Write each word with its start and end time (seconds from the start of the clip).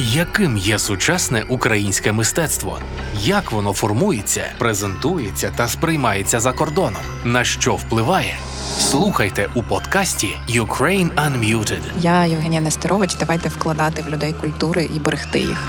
Яким 0.00 0.56
є 0.56 0.78
сучасне 0.78 1.44
українське 1.48 2.12
мистецтво? 2.12 2.78
Як 3.20 3.52
воно 3.52 3.72
формується, 3.72 4.44
презентується 4.58 5.52
та 5.56 5.68
сприймається 5.68 6.40
за 6.40 6.52
кордоном? 6.52 7.02
На 7.24 7.44
що 7.44 7.74
впливає? 7.74 8.36
Слухайте 8.78 9.48
у 9.54 9.62
подкасті 9.62 10.36
Ukraine 10.48 11.10
Unmuted. 11.14 11.80
Я 12.00 12.24
Євгенія 12.24 12.60
Нестерович. 12.60 13.14
Давайте 13.14 13.48
вкладати 13.48 14.02
в 14.02 14.08
людей 14.08 14.32
культури 14.32 14.90
і 14.96 14.98
берегти 14.98 15.38
їх. 15.38 15.68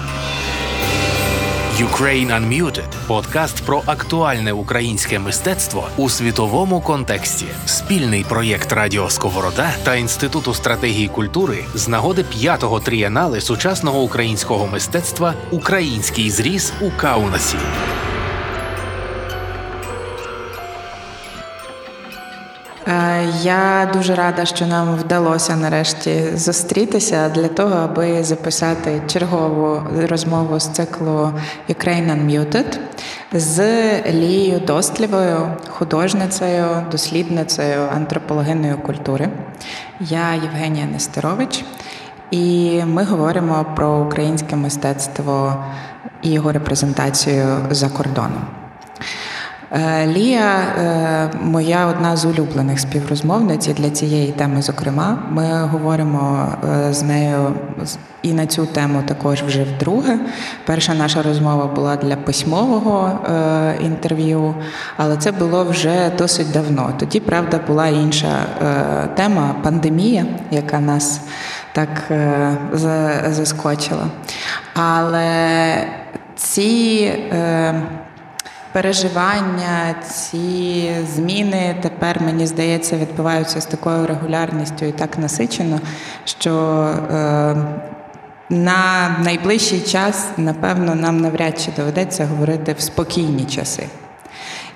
Ukraine 1.80 2.32
Unmuted– 2.39 2.88
подкаст 3.07 3.66
про 3.66 3.82
актуальне 3.86 4.54
українське 4.54 5.20
мистецтво 5.20 5.89
у 5.98 6.09
світовому 6.09 6.82
контексті. 6.82 7.46
Спільний 7.66 8.23
проєкт 8.29 8.71
Радіо 8.71 9.09
Сковорода 9.09 9.71
та 9.84 9.96
Інституту 9.96 10.54
стратегії 10.54 11.07
культури 11.07 11.57
з 11.73 11.88
нагоди 11.88 12.23
п'ятого 12.23 12.79
трієнали 12.79 13.42
сучасного 13.42 14.02
українського 14.02 14.68
мистецтва 14.68 15.34
Український 15.51 16.29
зріз 16.29 16.73
у 16.82 16.92
Каунасі. 16.92 17.57
Я 23.42 23.89
дуже 23.93 24.16
рада, 24.16 24.46
що 24.46 24.66
нам 24.66 24.96
вдалося 24.96 25.56
нарешті 25.56 26.24
зустрітися 26.36 27.29
для 27.29 27.48
того, 27.48 27.75
аби 27.75 28.24
записати 28.24 29.02
чергову 29.07 29.82
розмову 30.10 30.60
з 30.60 30.68
циклу 30.68 31.32
Ukraine 31.70 32.12
Unmuted 32.16 32.80
з 33.34 33.62
Лією 34.12 34.59
Достлівою, 34.59 35.52
художницею, 35.70 36.66
дослідницею 36.92 37.81
антропологинної 37.95 38.73
культури. 38.73 39.30
Я 40.00 40.34
Євгенія 40.34 40.86
Нестерович, 40.86 41.66
і 42.31 42.81
ми 42.86 43.03
говоримо 43.03 43.66
про 43.76 44.00
українське 44.00 44.56
мистецтво 44.56 45.64
і 46.22 46.31
його 46.31 46.52
репрезентацію 46.52 47.58
за 47.70 47.90
кордоном. 47.90 48.59
Е, 49.72 50.08
Лія, 50.08 50.59
е, 50.59 51.30
моя 51.42 51.86
одна 51.86 52.17
з 52.17 52.25
улюблених 52.25 52.80
співрозмовниць 52.80 53.67
для 53.67 53.89
цієї 53.89 54.31
теми. 54.31 54.61
Зокрема, 54.61 55.20
ми 55.30 55.64
говоримо 55.64 56.48
е, 56.70 56.94
з 56.94 57.03
нею 57.03 57.53
і 58.22 58.34
на 58.34 58.45
цю 58.45 58.66
тему 58.66 59.03
також 59.08 59.42
вже 59.42 59.64
вдруге. 59.64 60.20
Перша 60.66 60.94
наша 60.94 61.22
розмова 61.22 61.66
була 61.67 61.95
для 61.95 62.16
письмового 62.16 63.20
інтерв'ю, 63.81 64.56
але 64.98 65.17
це 65.17 65.31
було 65.31 65.64
вже 65.64 66.11
досить 66.17 66.52
давно. 66.52 66.94
Тоді, 67.00 67.20
правда, 67.20 67.59
була 67.67 67.88
інша 67.88 68.45
тема 69.16 69.56
пандемія, 69.64 70.26
яка 70.52 70.80
нас 70.80 71.22
так 71.72 71.89
заскочила. 73.31 74.08
Але 74.73 75.76
ці 76.36 77.11
переживання, 78.72 79.95
ці 80.09 80.92
зміни 81.16 81.75
тепер, 81.81 82.22
мені 82.22 82.48
здається, 82.48 82.98
відбуваються 82.98 83.61
з 83.61 83.66
такою 83.66 84.08
регулярністю 84.08 84.86
і 84.86 84.92
так 84.92 85.17
насичено, 85.17 85.80
що 86.26 86.53
е, 87.11 87.56
на 88.50 89.16
найближчий 89.23 89.80
час, 89.80 90.28
напевно, 90.38 90.95
нам 90.95 91.22
навряд 91.22 91.61
чи 91.61 91.72
доведеться 91.78 92.26
говорити 92.26 92.76
в 92.78 92.81
спокійні 92.81 93.45
часи. 93.45 93.84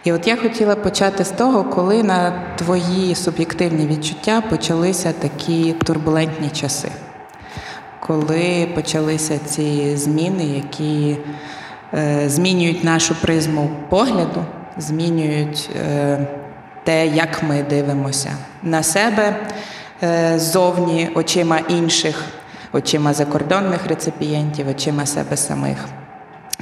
І 0.04 0.12
от 0.12 0.28
я 0.28 0.36
хотіла 0.36 0.76
почати 0.76 1.24
з 1.26 1.30
того, 1.30 1.64
коли 1.64 2.04
на 2.04 2.44
твої 2.56 3.16
суб'єктивні 3.16 3.88
відчуття 3.88 4.44
почалися 4.50 5.12
такі 5.12 5.74
турбулентні 5.74 6.50
часи, 6.50 6.92
коли 8.00 8.68
почалися 8.76 9.40
ці 9.46 9.98
зміни, 9.98 10.46
які 10.46 11.18
змінюють 12.28 12.84
нашу 12.84 13.16
призму 13.16 13.70
погляду, 13.90 14.46
змінюють 14.78 15.70
е, 15.76 16.28
те, 16.84 17.08
як 17.08 17.44
ми 17.44 17.64
дивимося 17.70 18.30
на 18.64 18.84
себе 18.84 19.36
е, 20.04 20.34
ззовні 20.40 21.10
очима 21.16 21.60
інших, 21.68 22.26
очима 22.74 23.14
закордонних 23.14 23.88
реципієнтів, 23.88 24.68
очима 24.68 25.06
себе 25.06 25.38
самих. 25.38 25.78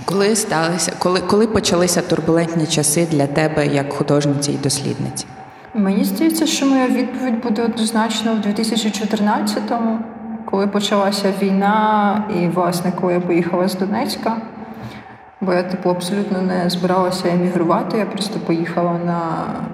Коли 0.05 0.35
сталися, 0.35 0.91
коли, 0.99 1.19
коли 1.19 1.47
почалися 1.47 2.01
турбулентні 2.01 2.67
часи 2.67 3.07
для 3.11 3.27
тебе 3.27 3.67
як 3.67 3.93
художниці 3.93 4.51
і 4.51 4.57
дослідниці? 4.57 5.25
Мені 5.73 6.03
здається, 6.03 6.45
що 6.47 6.65
моя 6.65 6.87
відповідь 6.87 7.43
буде 7.43 7.63
однозначно 7.63 8.33
в 8.33 8.37
2014-му, 8.37 9.99
коли 10.45 10.67
почалася 10.67 11.33
війна, 11.41 12.23
і, 12.41 12.47
власне, 12.47 12.91
коли 13.01 13.13
я 13.13 13.19
поїхала 13.19 13.67
з 13.67 13.75
Донецька. 13.75 14.37
Бо 15.41 15.53
я 15.53 15.63
типу 15.63 15.89
абсолютно 15.89 16.41
не 16.41 16.69
збиралася 16.69 17.29
емігрувати. 17.29 17.97
Я 17.97 18.05
просто 18.05 18.39
поїхала 18.39 18.99
на 19.05 19.19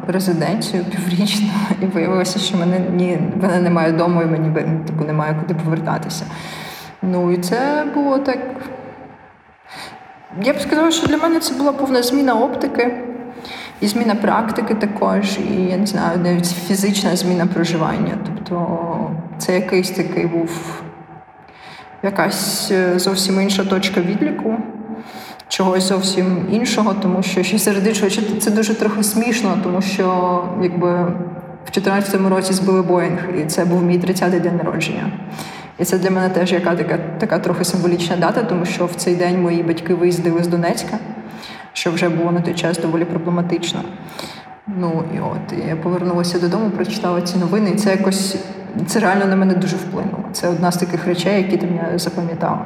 резиденцію 0.07 0.85
піврічно 0.85 1.50
і 1.81 1.85
виявилося, 1.85 2.39
що 2.39 2.57
мене 2.57 2.79
ні, 2.79 3.19
мене 3.41 3.59
немає 3.59 3.94
вдома, 3.94 4.23
і 4.23 4.25
мені 4.25 4.61
типу, 4.88 5.06
немає 5.06 5.35
куди 5.41 5.59
повертатися. 5.63 6.25
Ну 7.01 7.31
і 7.31 7.38
це 7.38 7.85
було 7.94 8.17
так. 8.17 8.39
Я 10.44 10.53
б 10.53 10.59
сказала, 10.59 10.91
що 10.91 11.07
для 11.07 11.17
мене 11.17 11.39
це 11.39 11.53
була 11.53 11.72
повна 11.72 12.03
зміна 12.03 12.33
оптики 12.33 13.03
і 13.81 13.88
зміна 13.88 14.16
практики 14.16 14.75
також, 14.75 15.38
і 15.38 15.63
я 15.69 15.77
не 15.77 15.85
знаю, 15.85 16.19
навіть 16.23 16.45
фізична 16.45 17.16
зміна 17.16 17.45
проживання. 17.45 18.17
Тобто 18.25 19.11
це 19.38 19.53
якийсь 19.53 19.91
такий 19.91 20.25
був 20.25 20.81
якась 22.03 22.72
е, 22.72 23.00
зовсім 23.00 23.41
інша 23.41 23.66
точка 23.66 24.01
відліку 24.01 24.57
чогось 25.47 25.83
зовсім 25.83 26.47
іншого, 26.51 26.93
тому 26.93 27.23
що 27.23 27.43
ще 27.43 27.59
серед 27.59 27.87
іншого 27.87 28.11
це 28.39 28.51
дуже 28.51 28.73
трохи 28.73 29.03
смішно, 29.03 29.57
тому 29.63 29.81
що 29.81 30.43
якби 30.61 30.93
в 31.67 31.71
2014 31.73 32.29
році 32.29 32.53
збили 32.53 32.81
Боїнг, 32.81 33.19
і 33.41 33.45
це 33.45 33.65
був 33.65 33.83
мій 33.83 33.99
30-й 33.99 34.39
день 34.39 34.57
народження. 34.57 35.11
І 35.79 35.85
це 35.85 35.97
для 35.97 36.09
мене 36.09 36.29
теж 36.29 36.51
яка 36.51 36.75
така 36.75 36.97
така 37.17 37.39
трохи 37.39 37.63
символічна 37.63 38.17
дата, 38.17 38.43
тому 38.43 38.65
що 38.65 38.85
в 38.85 38.95
цей 38.95 39.15
день 39.15 39.41
мої 39.41 39.63
батьки 39.63 39.93
виїздили 39.93 40.43
з 40.43 40.47
Донецька, 40.47 40.97
що 41.73 41.91
вже 41.91 42.09
було 42.09 42.31
на 42.31 42.41
той 42.41 42.53
час 42.53 42.77
доволі 42.77 43.05
проблематично. 43.05 43.81
Ну 44.67 45.03
і 45.15 45.19
от 45.19 45.67
я 45.67 45.75
повернулася 45.75 46.39
додому, 46.39 46.69
прочитала 46.69 47.21
ці 47.21 47.37
новини, 47.37 47.71
і 47.73 47.75
це 47.75 47.91
якось 47.91 48.37
це 48.87 48.99
реально 48.99 49.25
на 49.25 49.35
мене 49.35 49.53
дуже 49.53 49.75
вплинуло. 49.75 50.23
Це 50.31 50.49
одна 50.49 50.71
з 50.71 50.77
таких 50.77 51.05
речей, 51.05 51.43
які 51.51 51.65
мене 51.65 51.99
запам'ятала. 51.99 52.65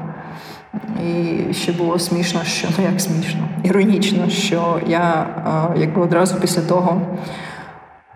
І 1.03 1.53
ще 1.53 1.71
було 1.71 1.99
смішно, 1.99 2.43
що 2.43 2.67
ну 2.77 2.85
як 2.91 3.01
смішно, 3.01 3.47
іронічно, 3.63 4.29
що 4.29 4.79
я 4.87 5.27
якби 5.77 6.01
одразу 6.01 6.35
після 6.35 6.61
того 6.61 7.01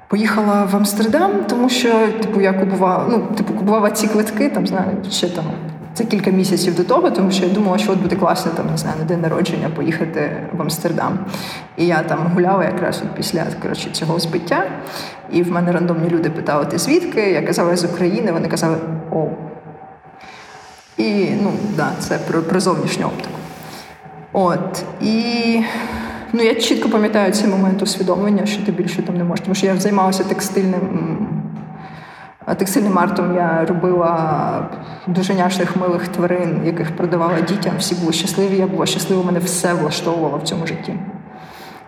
поїхала 0.07 0.63
в 0.71 0.75
Амстердам, 0.75 1.31
тому 1.49 1.69
що 1.69 2.07
типу 2.07 2.41
я 2.41 2.53
купувала, 2.53 3.05
ну 3.09 3.35
типу 3.35 3.53
купувала 3.53 3.91
ці 3.91 4.07
квитки, 4.07 4.49
там 4.49 4.67
знаю, 4.67 4.97
ще 5.09 5.29
там 5.29 5.45
це 5.95 6.03
кілька 6.03 6.31
місяців 6.31 6.75
до 6.75 6.83
того, 6.83 7.11
тому 7.11 7.31
що 7.31 7.45
я 7.45 7.53
думала, 7.53 7.77
що 7.77 7.91
от 7.91 7.99
буде 7.99 8.15
класно 8.15 8.51
там 8.51 8.67
не 8.71 8.77
знаю, 8.77 8.95
на 8.99 9.05
день 9.05 9.21
народження 9.21 9.69
поїхати 9.69 10.31
в 10.53 10.61
Амстердам. 10.61 11.19
І 11.77 11.85
я 11.85 12.03
там 12.03 12.31
гуляла 12.33 12.63
якраз 12.63 13.01
от 13.05 13.15
після 13.15 13.43
коротше, 13.61 13.89
цього 13.91 14.19
збиття. 14.19 14.63
І 15.31 15.43
в 15.43 15.51
мене 15.51 15.71
рандомні 15.71 16.09
люди 16.09 16.29
питали, 16.29 16.65
ти 16.65 16.77
звідки? 16.77 17.31
Я 17.31 17.41
казала 17.41 17.75
з 17.75 17.85
України. 17.85 18.31
Вони 18.31 18.47
казали, 18.47 18.77
о. 19.11 19.27
І 20.97 21.29
ну, 21.43 21.51
да, 21.75 21.91
це 21.99 22.17
про, 22.17 22.41
про 22.41 22.59
зовнішню 22.59 23.05
оптику. 23.05 23.35
От. 24.33 24.83
І 25.01 25.23
ну, 26.33 26.43
я 26.43 26.55
чітко 26.55 26.89
пам'ятаю 26.89 27.33
цей 27.33 27.49
момент 27.49 27.81
усвідомлення, 27.81 28.45
що 28.45 28.65
ти 28.65 28.71
більше 28.71 29.01
там 29.01 29.17
не 29.17 29.23
можеш. 29.23 29.45
Тому 29.45 29.55
що 29.55 29.65
я 29.65 29.77
займалася 29.77 30.23
текстильним. 30.23 31.27
Текстильним 32.57 32.99
артом 32.99 33.35
я 33.35 33.65
робила 33.65 34.69
дуже 35.07 35.33
няшних 35.33 35.75
милих 35.75 36.07
тварин, 36.07 36.61
яких 36.65 36.95
продавала 36.95 37.41
дітям. 37.41 37.73
Всі 37.79 37.95
були 37.95 38.13
щасливі, 38.13 38.57
я 38.57 38.67
була 38.67 38.85
щаслива, 38.85 39.23
мене 39.23 39.39
все 39.39 39.73
влаштовувало 39.73 40.37
в 40.37 40.43
цьому 40.43 40.67
житті. 40.67 40.93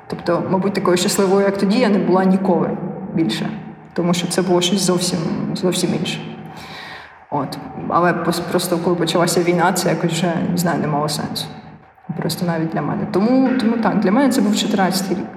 Тобто, 0.07 0.43
мабуть, 0.49 0.73
такою 0.73 0.97
щасливою, 0.97 1.45
як 1.45 1.57
тоді, 1.57 1.79
я 1.79 1.89
не 1.89 1.99
була 1.99 2.25
ніколи 2.25 2.69
більше, 3.13 3.49
тому 3.93 4.13
що 4.13 4.27
це 4.27 4.41
було 4.41 4.61
щось 4.61 4.81
зовсім 4.81 5.19
зовсім 5.53 5.89
інше. 5.99 6.36
От. 7.31 7.57
Але 7.89 8.13
просто 8.13 8.77
коли 8.77 8.95
почалася 8.95 9.43
війна, 9.43 9.73
це 9.73 9.89
якось 9.89 10.11
вже 10.11 10.33
не 10.51 10.57
знаю, 10.57 10.79
не 10.81 10.87
мало 10.87 11.09
сенсу. 11.09 11.45
Просто 12.17 12.45
навіть 12.45 12.69
для 12.69 12.81
мене. 12.81 13.07
Тому 13.11 13.49
тому 13.59 13.77
так, 13.77 13.99
для 13.99 14.11
мене 14.11 14.29
це 14.29 14.41
був 14.41 14.55
14 14.55 15.09
рік. 15.09 15.27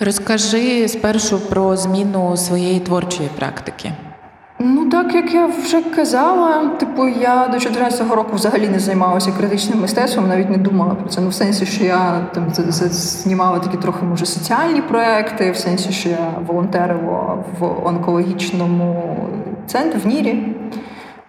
Розкажи 0.00 0.88
спершу 0.88 1.38
про 1.38 1.76
зміну 1.76 2.36
своєї 2.36 2.80
творчої 2.80 3.28
практики. 3.38 3.92
Ну, 4.58 4.88
так 4.88 5.14
як 5.14 5.34
я 5.34 5.46
вже 5.46 5.82
казала, 5.82 6.68
типу, 6.68 7.08
я 7.08 7.48
до 7.48 7.56
14-го 7.56 8.14
року 8.14 8.30
взагалі 8.34 8.68
не 8.68 8.78
займалася 8.78 9.32
критичним 9.32 9.80
мистецтвом, 9.80 10.28
навіть 10.28 10.50
не 10.50 10.56
думала 10.56 10.94
про 10.94 11.08
це. 11.08 11.20
Ну, 11.20 11.28
в 11.28 11.34
сенсі, 11.34 11.66
що 11.66 11.84
я 11.84 12.26
там 12.34 12.44
знімала 12.90 13.58
такі 13.58 13.76
трохи, 13.76 14.04
може, 14.04 14.26
соціальні 14.26 14.82
проекти, 14.82 15.50
в 15.50 15.56
сенсі, 15.56 15.92
що 15.92 16.08
я 16.08 16.34
волонтерила 16.46 17.38
в 17.58 17.86
онкологічному 17.86 19.16
центрі 19.66 19.98
в 19.98 20.06
Нірі. 20.06 20.56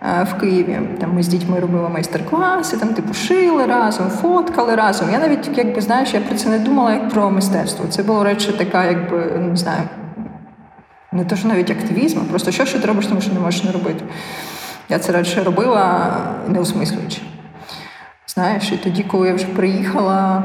В 0.07 0.33
Києві. 0.39 0.79
Там 0.99 1.13
Ми 1.13 1.23
з 1.23 1.27
дітьми 1.27 1.59
робили 1.59 1.89
майстер-класи, 1.89 2.77
там 2.77 2.89
типу 2.93 3.13
шили 3.13 3.65
разом, 3.65 4.09
фоткали 4.09 4.75
разом. 4.75 5.09
Я 5.11 5.19
навіть, 5.19 5.57
якби 5.57 5.81
знаєш, 5.81 6.13
я 6.13 6.21
про 6.21 6.35
це 6.35 6.49
не 6.49 6.59
думала 6.59 6.93
як 6.93 7.09
про 7.09 7.31
мистецтво. 7.31 7.85
Це 7.89 8.03
було 8.03 8.23
речі 8.23 8.51
така, 8.51 8.85
якби 8.85 9.17
не 9.49 9.55
знаю, 9.55 9.81
не 11.11 11.25
то, 11.25 11.35
що 11.35 11.47
навіть 11.47 11.71
активізм, 11.71 12.19
а 12.19 12.29
просто 12.29 12.51
що, 12.51 12.65
що 12.65 12.79
ти 12.79 12.87
робиш, 12.87 13.07
тому 13.07 13.21
що 13.21 13.33
не 13.33 13.39
можеш 13.39 13.63
не 13.63 13.71
робити. 13.71 14.05
Я 14.89 14.99
це 14.99 15.11
радше 15.11 15.43
робила, 15.43 16.11
не 16.47 16.59
осмислюючи. 16.59 17.21
Знаєш, 18.27 18.71
і 18.71 18.77
тоді, 18.77 19.03
коли 19.03 19.27
я 19.27 19.33
вже 19.33 19.45
приїхала, 19.45 20.43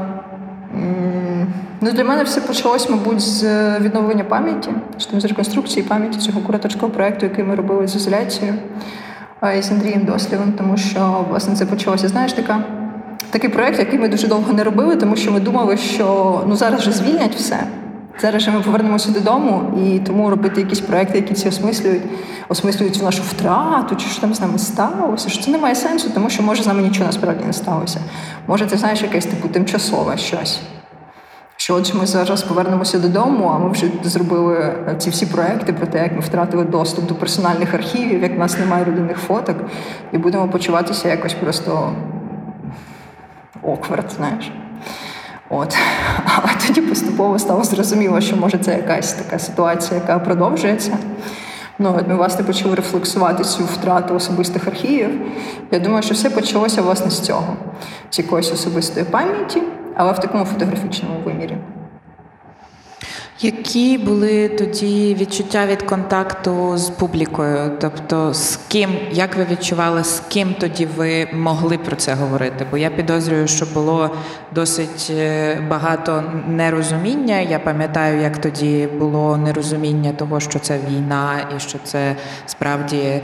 ну 1.81 1.91
для 1.91 2.03
мене 2.03 2.23
все 2.23 2.41
почалось, 2.41 2.89
мабуть, 2.89 3.21
з 3.21 3.43
відновлення 3.79 4.23
пам'яті, 4.23 4.69
з 5.17 5.25
реконструкції 5.25 5.83
пам'яті 5.83 6.19
цього 6.19 6.41
кураторського 6.41 6.91
проєкту, 6.91 7.25
який 7.25 7.43
ми 7.43 7.55
робили 7.55 7.87
з 7.87 7.95
ізоляцією 7.95 8.55
і 9.51 9.61
з 9.61 9.71
Андрієм 9.71 10.05
Дослівом, 10.05 10.53
тому 10.57 10.77
що 10.77 11.25
власне 11.29 11.55
це 11.55 11.65
почалося. 11.65 12.07
Знаєш, 12.07 12.33
така. 12.33 12.63
Такий 13.29 13.49
проєкт, 13.49 13.79
який 13.79 13.99
ми 13.99 14.07
дуже 14.07 14.27
довго 14.27 14.53
не 14.53 14.63
робили, 14.63 14.95
тому 14.95 15.15
що 15.15 15.31
ми 15.31 15.39
думали, 15.39 15.77
що 15.77 16.41
ну 16.47 16.55
зараз 16.55 16.81
вже 16.81 16.91
звільнять 16.91 17.35
все. 17.35 17.67
Зараз 18.21 18.41
же 18.41 18.51
ми 18.51 18.61
повернемося 18.61 19.11
додому, 19.11 19.61
і 19.85 19.99
тому 19.99 20.29
робити 20.29 20.61
якісь 20.61 20.79
проекти, 20.79 21.17
які 21.17 21.33
ці 21.33 21.47
осмислюють, 21.47 22.01
осмислюють 22.49 23.03
нашу 23.03 23.23
втрату, 23.23 23.95
чи 23.95 24.07
що 24.07 24.21
там 24.21 24.33
з 24.33 24.41
нами 24.41 24.59
сталося. 24.59 25.29
Що 25.29 25.43
це 25.43 25.51
не 25.51 25.57
має 25.57 25.75
сенсу, 25.75 26.09
тому 26.13 26.29
що 26.29 26.43
може 26.43 26.63
з 26.63 26.67
нами 26.67 26.81
нічого 26.81 27.05
насправді 27.05 27.43
не 27.45 27.53
сталося. 27.53 27.99
Може, 28.47 28.65
ти 28.65 28.77
знаєш 28.77 29.01
якесь 29.01 29.25
типу 29.25 29.47
тимчасове 29.47 30.17
щось. 30.17 30.61
Що 31.63 31.75
отже, 31.75 31.93
ми 31.93 32.05
зараз 32.05 32.43
повернемося 32.43 32.99
додому, 32.99 33.51
а 33.55 33.57
ми 33.57 33.71
вже 33.71 33.91
зробили 34.03 34.75
ці 34.97 35.09
всі 35.09 35.25
проекти 35.25 35.73
про 35.73 35.87
те, 35.87 36.03
як 36.03 36.13
ми 36.13 36.19
втратили 36.19 36.63
доступ 36.63 37.07
до 37.07 37.15
персональних 37.15 37.73
архівів, 37.73 38.23
як 38.23 38.35
в 38.35 38.39
нас 38.39 38.59
немає 38.59 38.83
родинних 38.83 39.17
фоток, 39.17 39.55
і 40.11 40.17
будемо 40.17 40.47
почуватися 40.47 41.09
якось 41.09 41.33
просто 41.33 41.93
окверт, 43.61 44.11
знаєш. 44.17 44.51
От. 45.49 45.77
Але 46.25 46.49
тоді 46.67 46.81
поступово 46.81 47.39
стало 47.39 47.63
зрозуміло, 47.63 48.21
що 48.21 48.35
може 48.35 48.57
це 48.57 48.71
якась 48.71 49.13
така 49.13 49.39
ситуація, 49.39 49.99
яка 49.99 50.19
продовжується. 50.19 50.97
Ну, 51.79 51.95
от 51.99 52.07
Ми 52.07 52.15
власне 52.15 52.43
почали 52.43 52.75
рефлексувати 52.75 53.43
цю 53.43 53.63
втрату 53.63 54.15
особистих 54.15 54.67
архівів. 54.67 55.21
Я 55.71 55.79
думаю, 55.79 56.03
що 56.03 56.13
все 56.13 56.29
почалося 56.29 56.81
власне 56.81 57.11
з 57.11 57.19
цього, 57.19 57.55
з 58.09 58.19
якоїсь 58.19 58.51
особистої 58.51 59.05
пам'яті, 59.05 59.61
але 59.95 60.11
в 60.11 60.19
такому 60.19 60.45
фотографічному 60.45 61.15
вимірі. 61.25 61.57
Які 63.43 63.97
були 63.97 64.49
тоді 64.49 65.15
відчуття 65.19 65.65
від 65.65 65.81
контакту 65.81 66.77
з 66.77 66.89
публікою? 66.89 67.71
Тобто, 67.81 68.33
з 68.33 68.59
ким, 68.67 68.97
як 69.11 69.35
ви 69.35 69.47
відчували, 69.51 70.03
з 70.03 70.19
ким 70.19 70.55
тоді 70.59 70.85
ви 70.85 71.27
могли 71.33 71.77
про 71.77 71.95
це 71.95 72.13
говорити? 72.13 72.65
Бо 72.71 72.77
я 72.77 72.89
підозрюю, 72.89 73.47
що 73.47 73.65
було 73.73 74.15
досить 74.55 75.07
е, 75.09 75.57
багато 75.69 76.23
нерозуміння. 76.47 77.39
Я 77.39 77.59
пам'ятаю, 77.59 78.21
як 78.21 78.37
тоді 78.37 78.87
було 78.99 79.37
нерозуміння 79.37 80.13
того, 80.13 80.39
що 80.39 80.59
це 80.59 80.79
війна, 80.89 81.47
і 81.57 81.59
що 81.59 81.77
це 81.83 82.15
справді 82.45 82.97
е, 82.97 83.21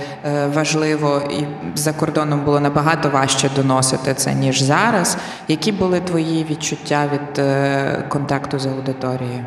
важливо, 0.53 1.21
і 1.29 1.43
за 1.77 1.93
кордоном 1.93 2.41
було 2.45 2.59
набагато 2.59 3.09
важче 3.09 3.49
доносити 3.55 4.13
це 4.13 4.33
ніж 4.33 4.61
зараз. 4.61 5.17
Які 5.47 5.71
були 5.71 5.99
твої 5.99 6.45
відчуття 6.49 7.09
від 7.13 7.39
е, 7.39 8.05
контакту 8.09 8.59
з 8.59 8.65
аудиторією? 8.65 9.45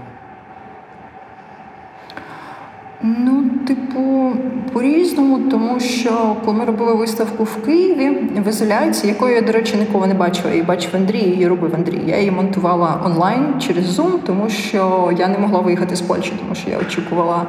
Ну, 3.04 3.44
типу, 3.66 4.32
по-різному, 4.72 5.38
тому 5.50 5.80
що 5.80 6.36
коли 6.44 6.56
ми 6.56 6.64
робили 6.64 6.94
виставку 6.94 7.44
в 7.44 7.64
Києві 7.64 8.08
в 8.36 8.48
ізоляції, 8.48 9.12
якої 9.12 9.34
я, 9.34 9.42
до 9.42 9.52
речі, 9.52 9.76
ніколи 9.76 10.06
не 10.06 10.14
бачила, 10.14 10.50
її 10.50 10.62
бачив 10.62 10.90
Андрій, 10.94 11.18
її 11.18 11.48
робив 11.48 11.74
Андрій. 11.74 12.00
Я 12.06 12.18
її 12.18 12.30
монтувала 12.30 13.00
онлайн 13.04 13.60
через 13.60 13.98
Zoom, 13.98 14.12
тому 14.26 14.48
що 14.48 15.12
я 15.18 15.28
не 15.28 15.38
могла 15.38 15.60
виїхати 15.60 15.96
з 15.96 16.00
Польщі, 16.00 16.32
тому 16.38 16.54
що 16.54 16.70
я 16.70 16.78
очікувала 16.78 17.46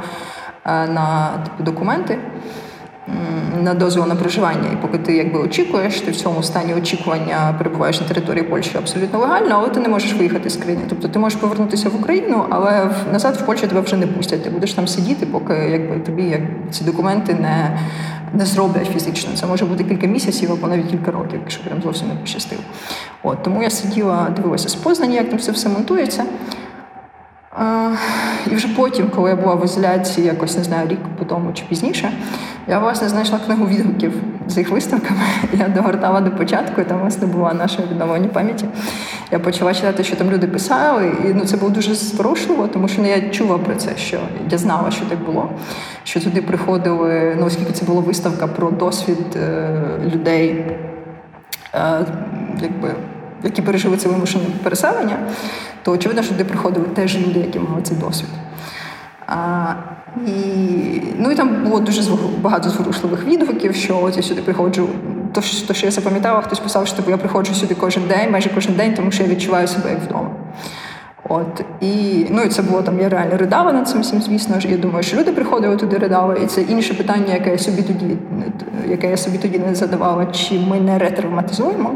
е, 0.65 0.87
на 0.87 1.29
типу, 1.43 1.71
документи 1.71 2.17
на 3.63 3.73
дозвіл 3.73 4.05
на 4.07 4.15
проживання. 4.15 4.69
І 4.73 4.75
поки 4.81 4.97
ти 4.97 5.15
якби 5.15 5.39
очікуєш, 5.39 6.01
ти 6.01 6.11
в 6.11 6.15
цьому 6.15 6.43
стані 6.43 6.73
очікування 6.73 7.55
перебуваєш 7.57 8.01
на 8.01 8.07
території 8.07 8.43
Польщі 8.43 8.77
абсолютно 8.77 9.19
легально, 9.19 9.55
але 9.55 9.69
ти 9.69 9.79
не 9.79 9.89
можеш 9.89 10.13
виїхати 10.13 10.49
з 10.49 10.57
країни. 10.57 10.83
Тобто 10.89 11.07
ти 11.07 11.19
можеш 11.19 11.39
повернутися 11.39 11.89
в 11.89 11.95
Україну, 11.95 12.45
але 12.49 12.89
назад 13.11 13.35
в 13.35 13.45
Польщу 13.45 13.67
тебе 13.67 13.81
вже 13.81 13.97
не 13.97 14.07
пустять. 14.07 14.43
Ти 14.43 14.49
будеш 14.49 14.73
там 14.73 14.87
сидіти, 14.87 15.25
поки 15.25 15.53
якби 15.53 15.99
тобі 15.99 16.23
як 16.23 16.41
ці 16.71 16.83
документи 16.83 17.33
не. 17.33 17.79
Не 18.35 18.45
зроблять 18.45 18.87
фізично, 18.93 19.33
це 19.35 19.45
може 19.45 19.65
бути 19.65 19.83
кілька 19.83 20.07
місяців 20.07 20.51
або 20.51 20.67
навіть 20.67 20.87
кілька 20.87 21.11
років, 21.11 21.39
якщо 21.39 21.63
прям 21.63 21.81
зовсім 21.81 22.07
не 22.07 22.15
пощастило. 22.15 22.61
От 23.23 23.43
тому 23.43 23.63
я 23.63 23.69
сиділа, 23.69 24.27
дивилася 24.35 24.69
з 24.69 24.75
Познані, 24.75 25.15
як 25.15 25.29
там 25.29 25.39
це 25.39 25.51
все 25.51 25.69
монтується. 25.69 26.25
І 28.51 28.55
вже 28.55 28.67
потім, 28.67 29.09
коли 29.15 29.29
я 29.29 29.35
була 29.35 29.55
в 29.55 29.65
ізоляції, 29.65 30.27
якось 30.27 30.57
не 30.57 30.63
знаю, 30.63 30.87
рік 30.87 30.99
по 31.19 31.25
тому 31.25 31.53
чи 31.53 31.63
пізніше, 31.69 32.11
я 32.67 32.79
власне 32.79 33.09
знайшла 33.09 33.39
книгу 33.39 33.67
відгуків 33.67 34.13
з 34.47 34.57
їх 34.57 34.69
виставками. 34.69 35.19
Я 35.53 35.69
догортала 35.69 36.21
до 36.21 36.31
початку, 36.31 36.81
і 36.81 36.83
там 36.83 36.99
власне 36.99 37.27
була 37.27 37.53
наша 37.53 37.81
відновлення 37.91 38.27
пам'яті. 38.27 38.65
Я 39.31 39.39
почала 39.39 39.73
читати, 39.73 40.03
що 40.03 40.15
там 40.15 40.31
люди 40.31 40.47
писали, 40.47 41.11
і 41.25 41.33
ну 41.33 41.45
це 41.45 41.57
було 41.57 41.71
дуже 41.71 41.95
зворушливо, 41.95 42.67
тому 42.67 42.87
що 42.87 43.01
ну, 43.01 43.07
я 43.07 43.29
чула 43.29 43.57
про 43.57 43.75
це, 43.75 43.97
що 43.97 44.19
я 44.49 44.57
знала, 44.57 44.91
що 44.91 45.05
так 45.05 45.19
було. 45.25 45.49
Що 46.03 46.19
туди 46.19 46.41
приходили, 46.41 47.35
ну 47.39 47.45
оскільки 47.45 47.73
це 47.73 47.85
була 47.85 48.01
виставка 48.01 48.47
про 48.47 48.71
досвід 48.71 49.35
е, 49.35 49.69
людей, 50.13 50.65
е, 51.73 52.05
якби 52.61 52.95
які 53.43 53.61
пережили 53.61 53.97
це 53.97 54.09
вимушене 54.09 54.43
переселення, 54.63 55.17
то 55.83 55.91
очевидно, 55.91 56.23
що 56.23 56.31
туди 56.31 56.45
приходили 56.45 56.85
теж 56.85 57.17
люди, 57.27 57.39
які 57.39 57.59
мали 57.59 57.81
цей 57.81 57.97
досвід. 57.97 58.29
А, 59.27 59.73
і, 60.27 60.31
Ну 61.17 61.31
і 61.31 61.35
там 61.35 61.63
було 61.63 61.79
дуже 61.79 62.01
багато 62.41 62.69
зворушливих 62.69 63.25
відгуків, 63.25 63.75
що 63.75 64.03
от 64.03 64.17
я 64.17 64.23
сюди 64.23 64.41
приходжу. 64.41 64.89
То, 65.33 65.41
то, 65.67 65.73
що 65.73 65.85
я 65.85 65.91
запам'ятала, 65.91 66.41
хтось 66.41 66.59
писав, 66.59 66.87
що 66.87 66.95
типу, 66.95 67.11
я 67.11 67.17
приходжу 67.17 67.53
сюди 67.53 67.75
кожен 67.75 68.03
день, 68.07 68.31
майже 68.31 68.49
кожен 68.49 68.75
день, 68.75 68.93
тому 68.93 69.11
що 69.11 69.23
я 69.23 69.29
відчуваю 69.29 69.67
себе 69.67 69.89
як 69.89 69.99
вдома. 69.99 70.29
От 71.29 71.65
і 71.81 72.25
ну 72.29 72.41
і 72.41 72.49
це 72.49 72.61
було 72.61 72.81
там. 72.81 72.99
Я 72.99 73.09
реально 73.09 73.37
ридала 73.37 73.73
над 73.73 73.87
цим 73.87 74.01
всім, 74.01 74.21
звісно 74.21 74.59
ж. 74.59 74.67
Я 74.67 74.77
думаю, 74.77 75.03
що 75.03 75.17
люди 75.17 75.31
приходили 75.31 75.75
туди, 75.75 75.97
ридали, 75.97 76.39
і 76.43 76.45
це 76.45 76.61
інше 76.61 76.93
питання, 76.93 77.33
яке 77.33 77.51
я 77.51 77.57
собі 77.57 77.81
тоді, 77.81 78.17
яке 78.87 79.09
я 79.09 79.17
собі 79.17 79.37
тоді 79.37 79.59
не 79.59 79.75
задавала, 79.75 80.25
чи 80.25 80.59
ми 80.59 80.79
не 80.79 80.97
ретравматизуємо 80.97 81.95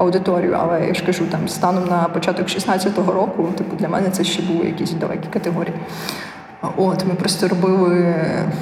аудиторію. 0.00 0.56
Але 0.60 0.86
я 0.86 0.94
ж 0.94 1.06
кажу, 1.06 1.26
там 1.26 1.48
станом 1.48 1.84
на 1.88 2.02
початок 2.02 2.46
16-го 2.46 3.12
року, 3.12 3.48
типу 3.58 3.76
для 3.76 3.88
мене 3.88 4.10
це 4.10 4.24
ще 4.24 4.42
були 4.42 4.66
якісь 4.66 4.90
далекі 4.90 5.28
категорії. 5.32 5.74
От 6.76 7.04
ми 7.06 7.14
просто 7.14 7.48
робили 7.48 8.14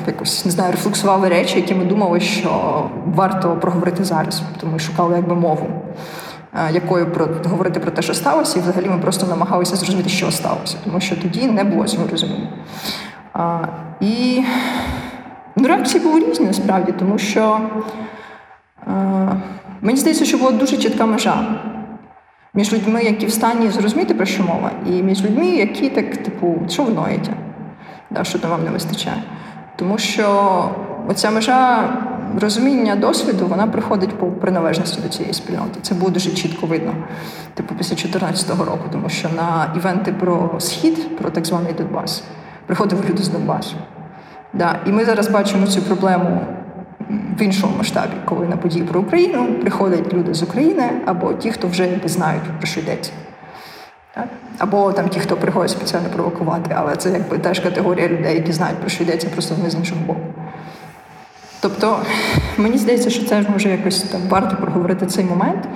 якось 0.06 0.44
не 0.44 0.50
знаю, 0.50 0.72
рефлексували 0.72 1.28
речі, 1.28 1.56
які 1.56 1.74
ми 1.74 1.84
думали, 1.84 2.20
що 2.20 2.84
варто 3.14 3.56
проговорити 3.56 4.04
зараз. 4.04 4.42
Тому 4.60 4.72
ми 4.72 4.78
шукали 4.78 5.16
якби 5.16 5.34
мову, 5.34 5.66
якою 6.70 7.12
про 7.12 7.28
говорити 7.44 7.80
про 7.80 7.90
те, 7.90 8.02
що 8.02 8.14
сталося, 8.14 8.58
і 8.58 8.62
взагалі 8.62 8.88
ми 8.88 8.98
просто 8.98 9.26
намагалися 9.26 9.76
зрозуміти, 9.76 10.08
що 10.08 10.30
сталося, 10.30 10.76
тому 10.84 11.00
що 11.00 11.16
тоді 11.16 11.46
не 11.46 11.64
було 11.64 11.84
цього 11.84 12.06
розуміння. 12.10 12.48
А, 13.32 13.60
І 14.00 14.44
ну, 15.56 15.68
реакції 15.68 16.04
були 16.04 16.20
різні 16.20 16.46
насправді, 16.46 16.92
тому 16.92 17.18
що. 17.18 17.60
А, 18.86 19.32
Мені 19.80 19.98
здається, 19.98 20.24
що 20.24 20.38
була 20.38 20.50
дуже 20.50 20.76
чітка 20.76 21.06
межа 21.06 21.44
між 22.54 22.72
людьми, 22.72 23.02
які 23.02 23.26
в 23.26 23.32
стані 23.32 23.70
зрозуміти, 23.70 24.14
про 24.14 24.26
що 24.26 24.42
мова, 24.42 24.70
і 24.86 25.02
між 25.02 25.24
людьми, 25.24 25.46
які 25.46 25.88
так, 25.88 26.16
типу, 26.16 26.62
що 26.68 26.82
ви 26.82 26.92
ноєте, 26.92 27.32
да, 28.10 28.24
що 28.24 28.38
там 28.38 28.50
вам 28.50 28.64
не 28.64 28.70
вистачає. 28.70 29.22
Тому 29.76 29.98
що 29.98 30.70
оця 31.08 31.30
межа 31.30 31.90
розуміння 32.40 32.96
досвіду 32.96 33.46
вона 33.46 33.66
приходить 33.66 34.18
по 34.18 34.26
приналежності 34.26 35.00
до 35.00 35.08
цієї 35.08 35.34
спільноти. 35.34 35.80
Це 35.82 35.94
було 35.94 36.10
дуже 36.10 36.30
чітко 36.30 36.66
видно, 36.66 36.94
типу, 37.54 37.74
після 37.74 37.96
2014 37.96 38.50
року, 38.50 38.84
тому 38.92 39.08
що 39.08 39.28
на 39.28 39.72
івенти 39.76 40.12
про 40.12 40.50
схід, 40.58 41.16
про 41.18 41.30
так 41.30 41.46
званий 41.46 41.72
Донбас, 41.72 42.22
приходили 42.66 43.02
люди 43.10 43.22
з 43.22 43.28
Донбасу. 43.28 43.76
Да. 44.52 44.80
І 44.86 44.90
ми 44.90 45.04
зараз 45.04 45.28
бачимо 45.28 45.66
цю 45.66 45.82
проблему 45.82 46.40
в 47.38 47.42
іншому 47.42 47.72
масштабі, 47.78 48.12
коли 48.24 48.46
на 48.46 48.56
події 48.56 48.84
про 48.84 49.00
Україну 49.00 49.46
приходять 49.60 50.14
люди 50.14 50.34
з 50.34 50.42
України 50.42 50.90
або 51.06 51.32
ті, 51.32 51.50
хто 51.50 51.68
вже 51.68 51.88
знають, 52.04 52.42
про 52.58 52.66
що 52.66 52.80
йдеться. 52.80 53.12
Або 54.58 54.92
там 54.92 55.08
ті, 55.08 55.20
хто 55.20 55.36
приходять 55.36 55.70
спеціально 55.70 56.08
провокувати, 56.08 56.74
але 56.78 56.96
це 56.96 57.10
якби 57.10 57.38
теж 57.38 57.60
категорія 57.60 58.08
людей, 58.08 58.34
які 58.34 58.52
знають, 58.52 58.78
про 58.78 58.88
що 58.88 59.02
йдеться, 59.02 59.28
просто 59.28 59.54
вони 59.54 59.70
з 59.70 59.74
іншого 59.74 60.00
боку. 60.06 60.20
Тобто, 61.60 61.98
мені 62.56 62.78
здається, 62.78 63.10
що 63.10 63.26
це 63.26 63.44
може 63.52 63.68
якось 63.68 64.02
там 64.02 64.20
варто 64.28 64.56
проговорити 64.56 65.06
цей 65.06 65.24
момент, 65.24 65.68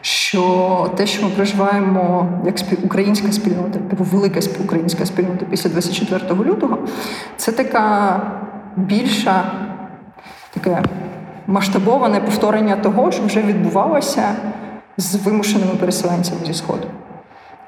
що 0.00 0.90
те, 0.96 1.06
що 1.06 1.22
ми 1.22 1.30
проживаємо 1.30 2.28
як 2.46 2.56
українська 2.82 3.32
спільнота, 3.32 3.78
типу 3.78 4.04
велика 4.04 4.40
українська 4.64 5.06
спільнота 5.06 5.46
після 5.50 5.70
24 5.70 6.44
лютого, 6.44 6.78
це 7.36 7.52
така 7.52 8.20
більша 8.76 9.52
таке 10.54 10.82
масштабоване 11.46 12.20
повторення 12.20 12.76
того, 12.76 13.12
що 13.12 13.22
вже 13.22 13.42
відбувалося 13.42 14.34
з 14.96 15.14
вимушеними 15.14 15.72
переселенцями 15.80 16.40
зі 16.46 16.54
Сходу. 16.54 16.86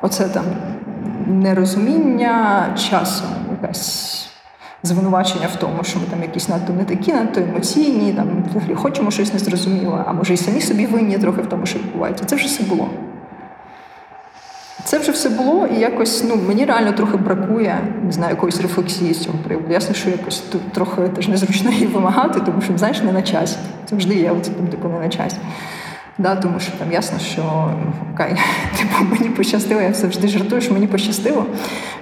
Оце 0.02 0.28
там 0.28 0.44
нерозуміння 1.26 2.66
часом, 2.90 3.28
якась 3.50 4.28
звинувачення 4.82 5.46
в 5.46 5.56
тому, 5.56 5.84
що 5.84 5.98
ми 5.98 6.04
там 6.10 6.22
якісь 6.22 6.48
надто 6.48 6.72
не 6.72 6.84
такі, 6.84 7.12
надто 7.12 7.40
емоційні, 7.40 8.12
там 8.12 8.44
взагалі 8.50 8.74
хочемо 8.74 9.10
щось 9.10 9.32
незрозуміле, 9.32 10.04
а 10.06 10.12
може 10.12 10.34
і 10.34 10.36
самі 10.36 10.60
собі 10.60 10.86
винні 10.86 11.18
трохи 11.18 11.42
в 11.42 11.46
тому, 11.46 11.66
що 11.66 11.78
відбувається. 11.78 12.24
Це 12.24 12.36
вже 12.36 12.46
все 12.46 12.62
було. 12.62 12.88
Це 14.84 14.98
вже 14.98 15.12
все 15.12 15.28
було, 15.28 15.66
і 15.66 15.78
якось 15.78 16.24
ну, 16.28 16.36
мені 16.36 16.64
реально 16.64 16.92
трохи 16.92 17.16
бракує, 17.16 17.78
не 18.04 18.12
знаю, 18.12 18.30
якоїсь 18.30 18.60
рефлексії 18.60 19.14
з 19.14 19.20
цього 19.20 19.38
приводу. 19.44 19.72
Ясно, 19.72 19.94
що 19.94 20.10
якось 20.10 20.38
тут 20.38 20.72
трохи 20.72 21.02
теж 21.02 21.28
незручно 21.28 21.70
її 21.70 21.86
вимагати, 21.86 22.40
тому 22.40 22.62
що, 22.62 22.78
знаєш, 22.78 23.02
не 23.02 23.12
на 23.12 23.22
часі. 23.22 23.56
Завжди 23.90 24.14
є 24.14 24.30
оце 24.30 24.50
там, 24.50 24.66
типу, 24.66 24.88
не 24.88 24.98
на 24.98 25.08
часі. 25.08 25.36
Да, 26.18 26.36
Тому 26.36 26.60
що 26.60 26.72
там 26.72 26.92
ясно, 26.92 27.18
що 27.18 27.70
окей, 28.14 28.36
типу, 28.78 29.04
мені 29.10 29.28
пощастило, 29.28 29.80
я 29.80 29.94
завжди 29.94 30.28
жартую, 30.28 30.60
що 30.60 30.72
мені 30.72 30.86
пощастило, 30.86 31.46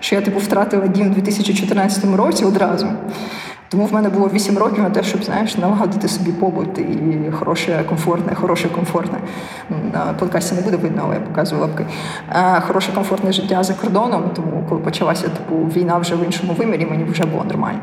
що 0.01 0.15
я 0.15 0.21
типу 0.21 0.39
втратила 0.39 0.87
дім 0.87 1.07
у 1.07 1.11
2014 1.11 2.05
році 2.17 2.45
одразу. 2.45 2.89
Тому 3.71 3.87
в 3.87 3.93
мене 3.93 4.09
було 4.09 4.29
8 4.29 4.59
років 4.59 4.83
на 4.83 4.91
те, 4.91 5.03
щоб 5.03 5.25
знаєш, 5.25 5.59
налагодити 5.59 6.09
собі 6.09 6.33
побут 6.33 6.79
і 6.79 7.31
хороше, 7.39 7.85
комфортне, 7.89 8.35
хороше, 8.35 8.69
комфортне. 8.69 9.19
На 9.93 10.12
подкасті 10.19 10.55
не 10.55 10.61
буде 10.61 10.77
видно, 10.77 11.03
але 11.05 11.15
я 11.15 11.21
показую 11.21 11.61
лапки. 11.61 11.87
Хороше, 12.67 12.93
комфортне 12.93 13.33
життя 13.33 13.62
за 13.62 13.75
кордоном. 13.75 14.31
Тому 14.35 14.65
коли 14.69 14.81
почалася 14.81 15.29
типу, 15.29 15.55
війна 15.55 15.99
вже 15.99 16.15
в 16.15 16.25
іншому 16.25 16.53
вимірі, 16.53 16.87
мені 16.87 17.05
вже 17.05 17.25
було 17.25 17.45
нормально. 17.45 17.81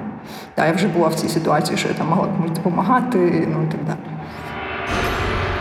Та 0.56 0.66
я 0.66 0.74
вже 0.74 0.88
була 0.88 1.08
в 1.08 1.16
цій 1.16 1.30
ситуації, 1.30 1.78
що 1.78 1.88
я 1.88 1.94
там 1.94 2.08
могла 2.08 2.26
комусь 2.26 2.52
допомагати, 2.52 3.48
ну 3.54 3.64
і 3.64 3.72
так 3.72 3.86
далі. 3.86 3.98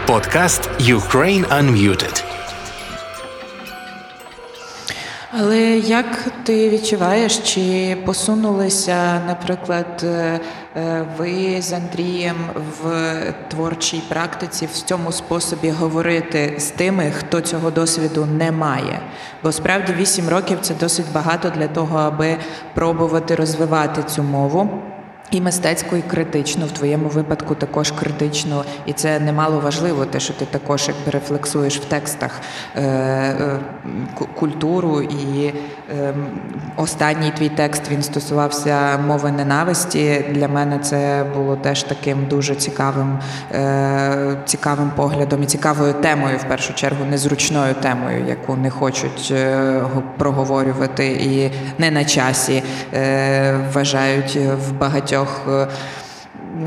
Подкаст 0.06 0.70
Ukraine 0.80 1.44
Unmuted. 1.48 2.35
Але 5.38 5.60
як 5.78 6.06
ти 6.44 6.70
відчуваєш, 6.70 7.38
чи 7.38 7.96
посунулися, 8.04 9.20
наприклад, 9.26 10.04
е, 10.04 10.40
е, 10.76 11.04
ви 11.18 11.62
з 11.62 11.72
Андрієм 11.72 12.36
в 12.82 13.14
творчій 13.48 14.02
практиці 14.08 14.66
в 14.66 14.72
цьому 14.72 15.12
способі 15.12 15.70
говорити 15.70 16.54
з 16.58 16.64
тими, 16.66 17.12
хто 17.18 17.40
цього 17.40 17.70
досвіду 17.70 18.26
не 18.26 18.52
має? 18.52 19.00
Бо 19.42 19.52
справді 19.52 19.92
8 19.92 20.28
років 20.28 20.58
це 20.60 20.74
досить 20.74 21.12
багато 21.14 21.50
для 21.50 21.68
того, 21.68 21.98
аби 21.98 22.36
пробувати 22.74 23.34
розвивати 23.34 24.02
цю 24.02 24.22
мову. 24.22 24.82
І 25.30 25.40
мистецько, 25.40 25.96
і 25.96 26.02
критично, 26.02 26.66
в 26.66 26.70
твоєму 26.70 27.08
випадку 27.08 27.54
також 27.54 27.90
критично, 27.90 28.64
і 28.86 28.92
це 28.92 29.20
немало 29.20 29.60
важливо, 29.60 30.06
те, 30.06 30.20
що 30.20 30.32
ти 30.32 30.44
також 30.44 30.88
якби 30.88 31.10
рефлексуєш 31.10 31.78
в 31.78 31.84
текстах 31.84 32.40
е, 32.74 32.82
е, 32.82 33.60
культуру. 34.34 35.02
І 35.02 35.54
останній 36.76 37.30
твій 37.30 37.48
текст 37.48 37.82
він 37.90 38.02
стосувався 38.02 38.98
мови 38.98 39.32
ненависті. 39.32 40.24
Для 40.30 40.48
мене 40.48 40.78
це 40.78 41.24
було 41.34 41.56
теж 41.56 41.82
таким 41.82 42.26
дуже 42.26 42.54
цікавим, 42.54 43.18
е, 43.52 44.36
цікавим 44.44 44.90
поглядом 44.96 45.42
і 45.42 45.46
цікавою 45.46 45.92
темою, 45.92 46.38
в 46.38 46.44
першу 46.44 46.74
чергу, 46.74 47.04
незручною 47.04 47.74
темою, 47.74 48.24
яку 48.28 48.56
не 48.56 48.70
хочуть 48.70 49.28
е, 49.30 49.82
проговорювати, 50.18 51.06
і 51.06 51.50
не 51.78 51.90
на 51.90 52.04
часі 52.04 52.62
е, 52.94 53.60
вважають 53.72 54.36
в 54.36 54.72
багатьох 54.72 55.48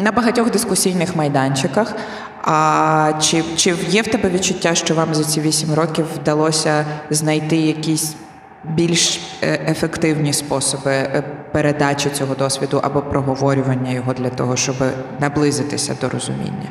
на 0.03 0.11
багатьох 0.11 0.51
дискусійних 0.51 1.15
майданчиках. 1.15 1.95
А 2.43 3.11
чи 3.21 3.43
чи 3.55 3.75
є 3.87 4.01
в 4.01 4.07
тебе 4.07 4.29
відчуття, 4.29 4.75
що 4.75 4.95
вам 4.95 5.15
за 5.15 5.23
ці 5.23 5.41
вісім 5.41 5.73
років 5.73 6.05
вдалося 6.15 6.85
знайти 7.09 7.57
якісь 7.57 8.15
більш 8.63 9.21
е, 9.43 9.59
ефективні 9.67 10.33
способи 10.33 10.91
е, 10.91 11.23
передачі 11.51 12.09
цього 12.09 12.35
досвіду 12.35 12.79
або 12.83 13.01
проговорювання 13.01 13.91
його 13.91 14.13
для 14.13 14.29
того, 14.29 14.55
щоб 14.55 14.75
наблизитися 15.19 15.95
до 16.01 16.09
розуміння? 16.09 16.69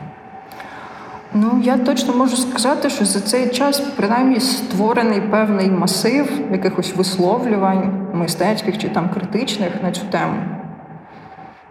Ну, 1.34 1.60
я 1.64 1.78
точно 1.78 2.14
можу 2.14 2.36
сказати, 2.36 2.90
що 2.90 3.04
за 3.04 3.20
цей 3.20 3.48
час 3.48 3.80
принаймні 3.80 4.40
створений 4.40 5.20
певний 5.20 5.70
масив 5.70 6.30
якихось 6.52 6.96
висловлювань 6.96 8.08
мистецьких 8.12 8.78
чи 8.78 8.88
там 8.88 9.08
критичних 9.08 9.82
на 9.82 9.92
цю 9.92 10.00
тему. 10.10 10.42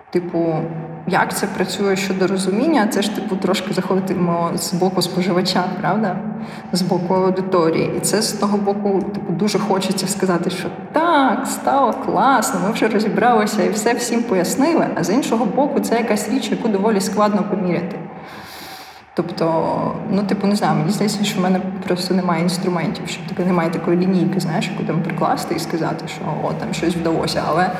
Типу, 0.09 0.55
як 1.07 1.37
це 1.37 1.47
працює 1.47 1.95
щодо 1.95 2.27
розуміння, 2.27 2.87
це 2.87 3.01
ж 3.01 3.15
типу 3.15 3.35
трошки 3.35 3.73
заходимо 3.73 4.51
з 4.55 4.73
боку 4.73 5.01
споживача, 5.01 5.63
правда? 5.81 6.15
З 6.71 6.81
боку 6.81 7.13
аудиторії. 7.13 7.91
І 7.97 7.99
це 7.99 8.21
з 8.21 8.33
того 8.33 8.57
боку, 8.57 9.01
типу, 9.13 9.33
дуже 9.33 9.59
хочеться 9.59 10.07
сказати, 10.07 10.49
що 10.49 10.67
так, 10.91 11.47
стало 11.47 11.93
класно, 11.93 12.59
ми 12.67 12.71
вже 12.71 12.87
розібралися 12.87 13.63
і 13.63 13.69
все 13.69 13.93
всім 13.93 14.23
пояснили. 14.23 14.87
А 14.95 15.03
з 15.03 15.09
іншого 15.09 15.45
боку, 15.45 15.79
це 15.79 15.95
якась 15.95 16.29
річ, 16.29 16.51
яку 16.51 16.67
доволі 16.67 17.01
складно 17.01 17.43
поміряти. 17.49 17.99
Тобто, 19.17 19.95
ну, 20.11 20.23
типу, 20.23 20.47
не 20.47 20.55
знаю, 20.55 20.77
мені 20.77 20.91
здається, 20.91 21.23
що 21.23 21.39
в 21.39 21.43
мене 21.43 21.61
просто 21.87 22.13
немає 22.13 22.43
інструментів, 22.43 23.03
щоб 23.07 23.25
таке 23.27 23.45
немає 23.45 23.69
такої 23.69 23.97
лінійки, 23.97 24.39
знаєш, 24.39 24.71
там 24.87 25.03
прикласти 25.03 25.55
і 25.55 25.59
сказати, 25.59 26.05
що 26.07 26.21
о, 26.43 26.53
там 26.53 26.73
щось 26.73 26.95
вдалося. 26.95 27.43
Але 27.47 27.71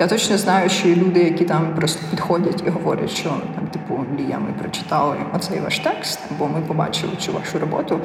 я 0.00 0.06
точно 0.06 0.38
знаю, 0.38 0.70
що 0.70 0.88
є 0.88 0.96
люди, 0.96 1.22
які 1.22 1.44
там 1.44 1.74
просто 1.74 2.00
підходять 2.10 2.62
і 2.66 2.70
говорять, 2.70 3.10
що 3.10 3.28
там, 3.28 3.66
типу, 3.66 4.04
Лія, 4.18 4.38
ми 4.38 4.52
прочитали 4.60 5.16
оцей 5.34 5.60
ваш 5.60 5.78
текст, 5.78 6.20
бо 6.38 6.46
ми 6.46 6.60
побачили 6.60 7.12
цю 7.18 7.32
вашу 7.32 7.58
роботу, 7.58 8.00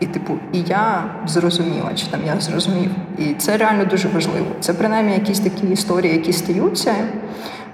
і 0.00 0.06
типу, 0.06 0.34
і 0.52 0.60
я 0.60 1.04
зрозуміла, 1.26 1.94
чи 1.94 2.06
там 2.06 2.20
я 2.26 2.40
зрозумів. 2.40 2.90
І 3.18 3.34
це 3.34 3.56
реально 3.56 3.84
дуже 3.84 4.08
важливо. 4.08 4.46
Це 4.60 4.74
принаймні 4.74 5.12
якісь 5.12 5.40
такі 5.40 5.66
історії, 5.66 6.14
які 6.14 6.32
стаються 6.32 6.94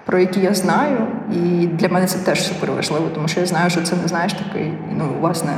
про 0.05 0.19
які 0.19 0.41
я 0.41 0.55
знаю, 0.55 1.07
і 1.33 1.67
для 1.67 1.89
мене 1.89 2.07
це 2.07 2.19
теж 2.19 2.47
супер 2.47 2.73
важливо, 2.73 3.09
тому 3.15 3.29
що 3.29 3.41
я 3.41 3.47
знаю, 3.47 3.71
що 3.71 3.83
це 3.83 3.97
не 3.97 4.09
знаєш 4.09 4.33
такий, 4.33 4.73
ну 4.93 5.09
власне, 5.21 5.53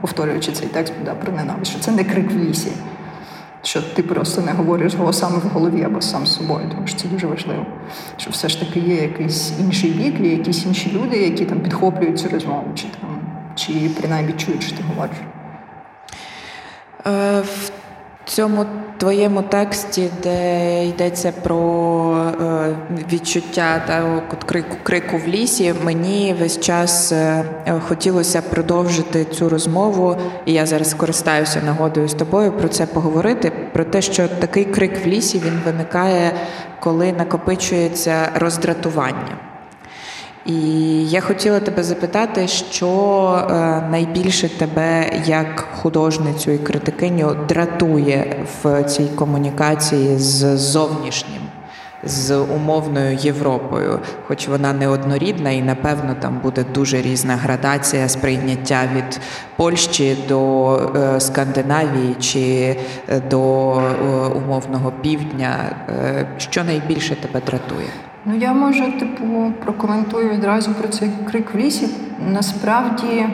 повторюючи 0.00 0.52
цей 0.52 0.68
текст 0.68 0.92
да, 1.04 1.14
про 1.14 1.32
ненависть, 1.32 1.70
що 1.70 1.80
це 1.80 1.90
не 1.90 2.04
крик 2.04 2.32
в 2.32 2.38
лісі, 2.38 2.72
що 3.62 3.82
ти 3.82 4.02
просто 4.02 4.40
не 4.40 4.52
говориш 4.52 4.94
голосами 4.94 5.38
в 5.38 5.48
голові 5.48 5.82
або 5.82 6.00
сам 6.00 6.26
з 6.26 6.34
собою, 6.34 6.68
тому 6.70 6.86
що 6.86 6.98
це 6.98 7.08
дуже 7.08 7.26
важливо. 7.26 7.66
Що 8.16 8.30
все 8.30 8.48
ж 8.48 8.60
таки 8.60 8.80
є 8.80 9.02
якийсь 9.02 9.52
інший 9.60 9.90
бік, 9.90 10.20
є 10.20 10.32
якісь 10.32 10.66
інші 10.66 10.92
люди, 10.92 11.16
які 11.16 11.44
там 11.44 11.60
підхоплюють 11.60 12.18
цю 12.18 12.28
розмову, 12.28 12.64
чи 12.74 12.84
там, 13.00 13.20
чи 13.54 13.90
принаймні 14.00 14.32
чують, 14.32 14.62
що 14.62 14.76
ти 14.76 14.82
говориш. 14.82 15.16
Е, 17.06 17.40
в 17.40 17.70
цьому 18.24 18.66
твоєму 19.00 19.42
тексті, 19.42 20.10
де 20.22 20.86
йдеться 20.86 21.32
про 21.42 21.56
е, 22.40 22.76
відчуття 23.12 23.82
та 23.86 24.22
крику, 24.46 24.76
крику 24.82 25.16
в 25.16 25.28
лісі, 25.28 25.74
мені 25.84 26.36
весь 26.40 26.60
час 26.60 27.12
е, 27.12 27.44
хотілося 27.88 28.42
продовжити 28.42 29.24
цю 29.24 29.48
розмову, 29.48 30.16
і 30.46 30.52
я 30.52 30.66
зараз 30.66 30.90
скористаюся 30.90 31.62
нагодою 31.66 32.08
з 32.08 32.14
тобою 32.14 32.52
про 32.52 32.68
це 32.68 32.86
поговорити. 32.86 33.52
Про 33.72 33.84
те, 33.84 34.02
що 34.02 34.28
такий 34.28 34.64
крик 34.64 35.04
в 35.04 35.08
лісі 35.08 35.38
він 35.38 35.60
виникає, 35.64 36.32
коли 36.80 37.12
накопичується 37.12 38.28
роздратування. 38.34 39.49
І 40.50 41.10
я 41.10 41.20
хотіла 41.20 41.60
тебе 41.60 41.82
запитати, 41.82 42.48
що 42.48 42.88
е, 43.50 43.54
найбільше 43.90 44.48
тебе 44.48 45.10
як 45.26 45.68
художницю 45.74 46.50
і 46.50 46.58
критикиню 46.58 47.36
дратує 47.48 48.46
в 48.62 48.84
цій 48.84 49.06
комунікації 49.16 50.18
з 50.18 50.56
зовнішнім, 50.56 51.42
з 52.04 52.36
умовною 52.36 53.16
Європою, 53.16 53.98
хоч 54.26 54.48
вона 54.48 54.72
не 54.72 54.88
однорідна, 54.88 55.50
і 55.50 55.62
напевно 55.62 56.16
там 56.20 56.40
буде 56.42 56.64
дуже 56.74 57.02
різна 57.02 57.36
градація 57.36 58.08
сприйняття 58.08 58.80
від 58.96 59.20
Польщі 59.56 60.16
до 60.28 60.74
е, 60.76 61.20
Скандинавії 61.20 62.14
чи 62.20 62.76
е, 63.08 63.20
до 63.30 63.72
умовного 64.36 64.92
півдня. 65.02 65.56
Що 66.38 66.64
найбільше 66.64 67.14
тебе 67.16 67.40
дратує? 67.46 67.88
Ну, 68.24 68.36
я 68.36 68.52
може, 68.52 68.92
типу, 68.98 69.52
прокоментую 69.64 70.30
відразу 70.30 70.74
про 70.74 70.88
цей 70.88 71.10
крик 71.30 71.54
в 71.54 71.58
лісі. 71.58 71.88
Насправді, 72.32 73.26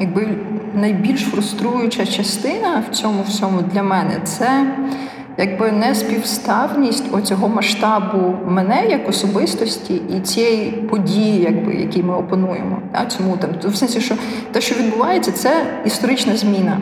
якби 0.00 0.28
найбільш 0.74 1.20
фруструюча 1.20 2.06
частина 2.06 2.82
в 2.90 2.94
цьому 2.94 3.22
всьому 3.22 3.62
для 3.62 3.82
мене 3.82 4.20
це 4.24 4.76
якби 5.38 5.72
неспівставність 5.72 7.14
оцього 7.14 7.48
масштабу 7.48 8.36
мене 8.46 8.86
як 8.86 9.08
особистості 9.08 10.02
і 10.16 10.20
цієї 10.20 10.70
події, 10.70 11.42
якби 11.42 11.74
які 11.74 12.02
ми 12.02 12.14
опануємо. 12.14 12.82
Так? 12.92 13.12
Цьому 13.12 13.36
там 13.36 13.50
в 13.70 13.76
сенсі, 13.76 14.00
що 14.00 14.14
те, 14.52 14.60
що 14.60 14.74
відбувається, 14.74 15.32
це 15.32 15.66
історична 15.84 16.36
зміна. 16.36 16.80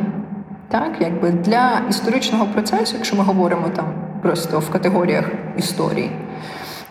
Так, 0.68 0.92
якби 1.00 1.30
для 1.30 1.80
історичного 1.90 2.46
процесу, 2.46 2.94
якщо 2.96 3.16
ми 3.16 3.24
говоримо 3.24 3.68
там 3.68 3.84
просто 4.22 4.58
в 4.58 4.70
категоріях 4.70 5.30
історії 5.58 6.10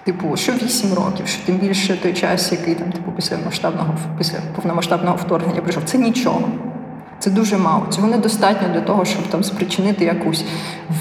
Типу, 0.06 0.36
що 0.36 0.52
8 0.52 0.94
років, 0.94 1.28
що 1.28 1.46
тим 1.46 1.56
більше 1.56 1.98
той 2.02 2.14
час, 2.14 2.52
який 2.52 2.76
там, 2.76 2.92
типу, 2.92 3.12
після 3.12 3.38
масштабного 3.46 3.96
після 4.18 4.38
повномасштабного 4.56 5.16
вторгнення 5.16 5.62
прийшов, 5.62 5.84
це 5.84 5.98
нічого. 5.98 6.50
Це 7.26 7.32
дуже 7.32 7.58
мало. 7.58 7.86
Цього 7.90 8.08
недостатньо 8.08 8.68
для 8.74 8.82
того, 8.82 9.06
щоб 9.06 9.28
там 9.28 9.44
спричинити 9.44 10.06
якусь 10.06 10.46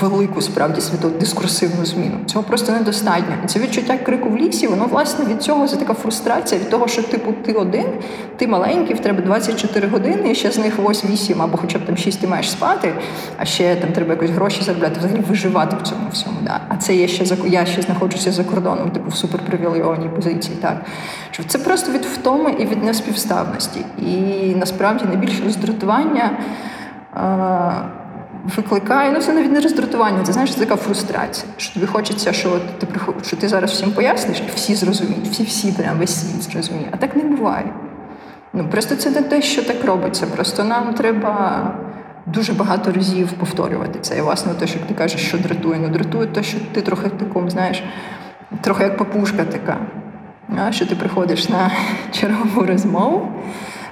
велику 0.00 0.40
справді 0.40 0.80
світову 0.80 1.18
дискурсивну 1.20 1.84
зміну. 1.84 2.16
Цього 2.26 2.44
просто 2.44 2.72
недостатньо. 2.72 3.34
І 3.44 3.46
це 3.46 3.58
відчуття 3.58 3.98
крику 3.98 4.28
в 4.28 4.36
лісі, 4.36 4.66
воно 4.66 4.84
власне 4.84 5.24
від 5.24 5.42
цього 5.42 5.68
це 5.68 5.76
така 5.76 5.94
фрустрація 5.94 6.60
від 6.60 6.70
того, 6.70 6.88
що 6.88 7.02
типу 7.02 7.32
ти 7.32 7.52
один, 7.52 7.86
ти 8.36 8.46
маленький, 8.46 8.96
в 8.96 9.00
тебе 9.00 9.22
24 9.22 9.88
години, 9.88 10.30
і 10.30 10.34
ще 10.34 10.50
з 10.50 10.58
них 10.58 10.78
8 10.78 11.42
або 11.42 11.58
хоча 11.58 11.78
б 11.78 11.86
там 11.86 11.96
6 11.96 12.20
ти 12.20 12.26
маєш 12.26 12.50
спати, 12.50 12.94
а 13.38 13.44
ще 13.44 13.76
там 13.76 13.92
треба 13.92 14.10
якось 14.10 14.30
гроші 14.30 14.62
заробляти, 14.62 14.98
взагалі 14.98 15.20
виживати 15.28 15.76
в 15.82 15.88
цьому 15.88 16.08
всьому. 16.12 16.36
Да? 16.42 16.60
А 16.68 16.76
це 16.76 16.96
є 16.96 17.08
ще 17.08 17.36
я 17.46 17.66
ще 17.66 17.82
знаходжуся 17.82 18.32
за 18.32 18.44
кордоном, 18.44 18.90
типу 18.90 19.10
в 19.10 19.16
суперпривілейованій 19.16 20.08
позиції. 20.08 20.58
Так 20.60 20.84
що 21.34 21.44
це 21.44 21.58
просто 21.58 21.92
від 21.92 22.04
втоми 22.04 22.50
і 22.50 22.66
від 22.66 22.84
неспівставності. 22.84 23.80
І 23.98 24.54
насправді 24.54 25.04
найбільше 25.04 25.44
роздратування 25.44 26.30
викликає, 28.56 29.12
ну 29.12 29.20
це 29.20 29.32
навіть 29.32 29.52
не 29.52 29.60
роздратування, 29.60 30.24
це 30.24 30.32
знаєш, 30.32 30.54
це 30.54 30.60
така 30.60 30.76
фрустрація. 30.76 31.52
Що 31.56 31.74
тобі 31.74 31.86
хочеться, 31.86 32.32
що 32.32 32.60
ти 32.78 32.86
що 33.22 33.36
ти 33.36 33.48
зараз 33.48 33.70
всім 33.70 33.92
поясниш, 33.92 34.40
і 34.40 34.50
всі 34.54 34.74
зрозуміють, 34.74 35.28
всі 35.28 35.42
всі 35.42 35.72
прям 35.72 35.98
весь 35.98 36.20
світ 36.20 36.42
зрозуміє. 36.42 36.88
А 36.90 36.96
так 36.96 37.16
не 37.16 37.22
буває. 37.22 37.72
Ну 38.52 38.68
Просто 38.68 38.96
це 38.96 39.10
не 39.10 39.22
те, 39.22 39.42
що 39.42 39.62
так 39.62 39.84
робиться. 39.84 40.26
Просто 40.26 40.64
нам 40.64 40.94
треба 40.94 41.62
дуже 42.26 42.52
багато 42.52 42.92
разів 42.92 43.32
повторювати 43.32 43.98
це. 44.00 44.18
І 44.18 44.20
власне 44.20 44.54
те, 44.54 44.66
що 44.66 44.78
ти 44.88 44.94
кажеш, 44.94 45.28
що 45.28 45.38
дратує, 45.38 45.78
ну 45.82 45.88
дратує 45.88 46.26
те, 46.26 46.42
що 46.42 46.58
ти 46.72 46.80
трохи 46.80 47.08
таком, 47.08 47.50
знаєш, 47.50 47.82
трохи 48.60 48.84
як 48.84 48.96
папушка 48.96 49.44
така. 49.44 49.76
Що 50.70 50.86
ти 50.86 50.94
приходиш 50.94 51.48
на 51.48 51.70
чергову 52.12 52.66
розмову 52.66 53.28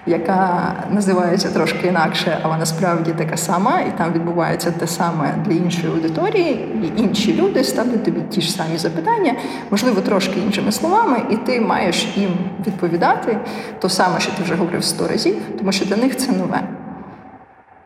яка 0.07 0.75
називається 0.91 1.51
трошки 1.51 1.87
інакше, 1.87 2.39
але 2.43 2.57
насправді 2.57 3.13
така 3.13 3.37
сама, 3.37 3.81
і 3.81 3.99
там 3.99 4.13
відбувається 4.13 4.71
те 4.71 4.87
саме 4.87 5.35
для 5.47 5.53
іншої 5.53 5.93
аудиторії, 5.93 6.69
і 6.83 7.01
інші 7.01 7.35
люди 7.35 7.65
ставлять 7.65 8.05
тобі 8.05 8.21
ті 8.21 8.41
ж 8.41 8.53
самі 8.53 8.79
запитання, 8.79 9.35
можливо, 9.71 10.01
трошки 10.01 10.41
іншими 10.41 10.73
словами, 10.73 11.23
і 11.31 11.37
ти 11.37 11.61
маєш 11.61 12.07
їм 12.17 12.31
відповідати 12.67 13.39
то 13.79 13.89
саме, 13.89 14.21
що 14.21 14.33
ти 14.33 14.43
вже 14.43 14.55
говорив 14.55 14.85
сто 14.85 15.09
разів, 15.09 15.37
тому 15.59 15.73
що 15.73 15.85
для 15.85 15.97
них 15.97 16.17
це 16.17 16.33
нове. 16.33 16.63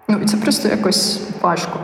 Ну, 0.09 0.19
і 0.23 0.25
це 0.25 0.37
просто 0.37 0.69
якось 0.69 1.21
важко. 1.43 1.79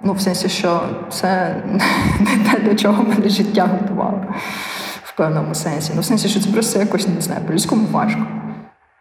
Ну, 0.00 0.12
в 0.12 0.20
сенсі, 0.20 0.48
що 0.48 0.80
це 1.10 1.56
не 2.20 2.50
те, 2.50 2.60
до 2.60 2.74
чого 2.74 3.02
мене 3.02 3.28
життя 3.28 3.68
готувало 3.80 4.24
певному 5.18 5.54
сенсі. 5.54 5.92
Ну, 5.94 6.00
в 6.00 6.04
сенсі, 6.04 6.28
що 6.28 6.40
це 6.40 6.50
просто 6.50 6.78
якось 6.78 7.08
не 7.08 7.20
знаю, 7.20 7.40
по-людському 7.46 7.86
важко. 7.90 8.26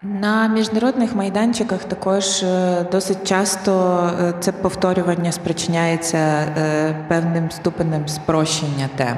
На 0.03 0.47
міжнародних 0.47 1.15
майданчиках 1.15 1.83
також 1.83 2.43
е, 2.43 2.85
досить 2.91 3.27
часто 3.27 3.99
е, 4.21 4.33
це 4.39 4.51
повторювання 4.51 5.31
спричиняється 5.31 6.17
е, 6.17 6.95
певним 7.07 7.51
ступенем 7.51 8.07
спрощення 8.07 8.89
тем. 8.95 9.17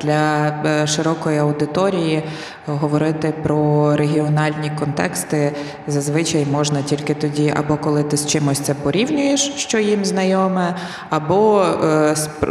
Для 0.00 0.86
широкої 0.86 1.38
аудиторії 1.38 2.22
говорити 2.66 3.34
про 3.42 3.96
регіональні 3.96 4.72
контексти 4.78 5.52
зазвичай 5.86 6.46
можна 6.46 6.82
тільки 6.82 7.14
тоді, 7.14 7.52
або 7.56 7.76
коли 7.76 8.02
ти 8.02 8.16
з 8.16 8.26
чимось 8.26 8.60
це 8.60 8.74
порівнюєш, 8.74 9.52
що 9.56 9.78
їм 9.78 10.04
знайоме, 10.04 10.76
або 11.10 11.66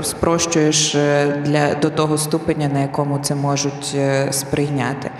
спрощуєш 0.03 0.93
для 1.45 1.75
до 1.81 1.89
того 1.89 2.17
ступеня, 2.17 2.69
на 2.73 2.79
якому 2.79 3.19
це 3.19 3.35
можуть 3.35 3.97
сприйняти. 4.31 5.11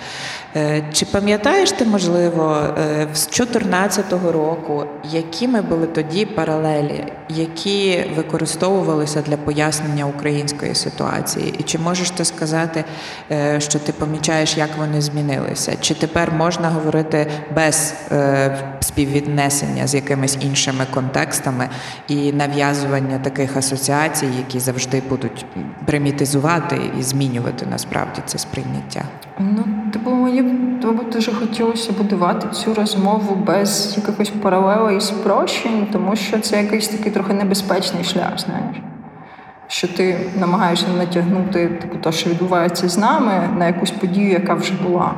Е, 0.56 0.84
чи 0.94 1.06
пам'ятаєш 1.06 1.72
ти, 1.72 1.86
можливо, 1.86 2.58
е, 2.78 3.08
з 3.14 3.28
2014 3.28 4.32
року, 4.32 4.84
якими 5.12 5.62
були 5.62 5.88
тоді 5.88 6.26
паралелі, 6.26 7.06
які 7.30 8.06
використовувалися 8.16 9.22
для 9.22 9.38
пояснення 9.38 10.06
української 10.06 10.76
ситуації? 10.76 11.56
І 11.60 11.64
чи 11.64 11.78
можеш 11.78 12.10
ти 12.10 12.26
сказати, 12.26 12.84
е, 13.32 13.60
що 13.60 13.80
ти 13.80 13.92
помічаєш, 13.92 14.58
як 14.58 14.70
вони 14.78 15.02
змінилися? 15.02 15.76
Чи 15.82 15.94
тепер 15.94 16.32
можна 16.32 16.70
говорити 16.70 17.28
без 17.56 17.94
співвіднесення 18.80 19.88
з 19.88 19.96
якимись 19.96 20.38
іншими 20.42 20.86
контекстами 20.94 21.70
і 22.08 22.34
нав'язування 22.34 23.20
таких 23.20 23.58
асоціацій, 23.58 24.28
які 24.38 24.60
завжди 24.60 25.02
будуть 25.10 25.46
примітизувати 25.86 26.80
і 27.00 27.04
змінювати 27.04 27.66
насправді 27.66 28.22
це 28.26 28.38
сприйняття? 28.38 29.04
Ну, 29.40 29.66
типу, 29.92 30.12
мені 30.12 30.42
б 30.42 31.10
дуже 31.14 31.34
хотілося 31.34 31.92
будувати 31.92 32.48
цю 32.52 32.74
розмову 32.74 33.36
без 33.36 33.94
якихось 33.98 34.30
паралелей 34.30 34.98
і 34.98 35.02
спрощень, 35.02 35.88
тому 35.92 36.16
що 36.16 36.40
це 36.40 36.62
якийсь 36.64 36.88
такий 36.88 37.12
трохи 37.12 37.34
небезпечний 37.34 38.04
шлях, 38.04 38.32
знаєш. 38.38 38.78
Що 39.68 39.88
ти 39.88 40.20
намагаєшся 40.40 40.88
натягнути 40.98 41.68
типу, 41.68 41.98
те, 41.98 42.12
що 42.12 42.30
відбувається 42.30 42.90
з 42.90 42.98
нами, 42.98 43.50
на 43.58 43.68
якусь 43.68 43.92
подію, 43.92 44.32
яка 44.32 44.54
вже 44.54 44.74
була. 44.84 45.14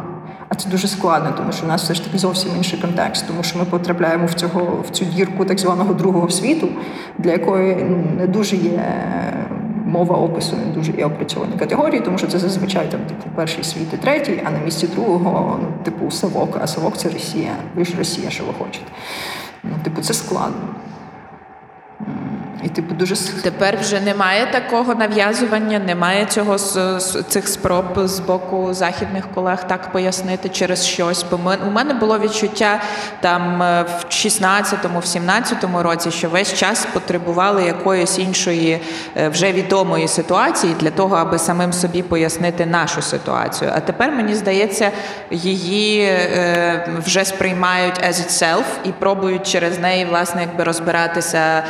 А 0.50 0.56
це 0.56 0.70
дуже 0.70 0.88
складно, 0.88 1.34
тому 1.38 1.52
що 1.52 1.66
в 1.66 1.70
нас 1.70 1.84
все 1.84 1.94
ж 1.94 2.06
таки 2.06 2.18
зовсім 2.18 2.52
інший 2.58 2.80
контекст, 2.80 3.28
тому 3.28 3.44
що 3.44 3.60
ми 3.60 3.66
потрапляємо 3.66 4.26
в 4.26 4.34
цього 4.34 4.84
в 4.88 4.90
цю 4.90 5.06
дірку 5.06 5.46
так 5.46 5.60
званого 5.60 5.94
другого 5.94 6.30
світу, 6.30 6.68
для 7.18 7.32
якої 7.32 7.76
не 8.18 8.28
дуже 8.28 8.56
є 8.56 8.84
мова 9.94 10.18
опису 10.18 10.56
не 10.56 10.74
дуже 10.74 10.92
є 10.92 11.06
опрацьовані 11.06 11.58
категорії, 11.60 12.02
тому 12.02 12.18
що 12.18 12.28
це 12.28 12.40
зазвичай 12.40 12.92
там 12.92 13.00
типу 13.00 13.30
перший 13.36 13.64
світ 13.64 13.94
і 13.94 13.98
третій, 13.98 14.42
а 14.46 14.52
на 14.52 14.60
місці 14.60 14.88
другого, 14.88 15.60
ну, 15.62 15.68
типу, 15.84 16.12
Савок, 16.12 16.58
а 16.62 16.68
Савок 16.68 16.98
це 16.98 17.10
Росія. 17.10 17.56
Ви 17.76 17.86
ж 17.86 17.98
Росія, 17.98 18.30
що 18.30 18.44
ви 18.44 18.54
хочете. 18.60 18.86
Ну, 19.64 19.72
Типу, 19.84 20.02
це 20.02 20.14
складно. 20.14 20.68
Типу 22.74 22.96
дуже 22.96 23.16
тепер 23.42 23.78
вже 23.82 24.00
немає 24.00 24.48
такого 24.52 24.96
нав'язування, 24.96 25.80
немає 25.80 26.26
цього 26.26 26.58
цих 27.28 27.48
спроб 27.48 27.86
з 27.96 28.20
боку 28.20 28.74
західних 28.74 29.28
колег 29.36 29.68
так 29.68 29.92
пояснити 29.92 30.50
через 30.50 30.86
щось. 30.86 31.26
Бо 31.32 31.38
ми, 31.38 31.58
у 31.68 31.72
мене 31.72 31.94
було 31.94 32.20
відчуття 32.20 32.82
там 33.20 33.62
е, 33.62 33.86
в 34.00 34.06
16-му, 34.10 35.00
в 35.00 35.04
17-му 35.04 35.84
році, 35.84 36.12
що 36.12 36.30
весь 36.30 36.54
час 36.54 36.88
потребували 36.94 37.64
якоїсь 37.64 38.20
іншої 38.20 38.82
е, 39.18 39.30
вже 39.30 39.52
відомої 39.52 40.08
ситуації 40.08 40.76
для 40.80 40.90
того, 40.90 41.16
аби 41.16 41.40
самим 41.40 41.74
собі 41.74 42.04
пояснити 42.04 42.66
нашу 42.66 43.02
ситуацію. 43.02 43.72
А 43.76 43.80
тепер 43.80 44.12
мені 44.12 44.36
здається, 44.36 44.92
її 45.32 46.02
е, 46.02 46.88
вже 47.06 47.26
сприймають 47.26 48.04
as 48.10 48.14
itself 48.14 48.64
і 48.86 48.90
пробують 48.90 49.48
через 49.48 49.80
неї 49.80 50.06
власне 50.06 50.42
якби 50.42 50.64
розбиратися 50.64 51.64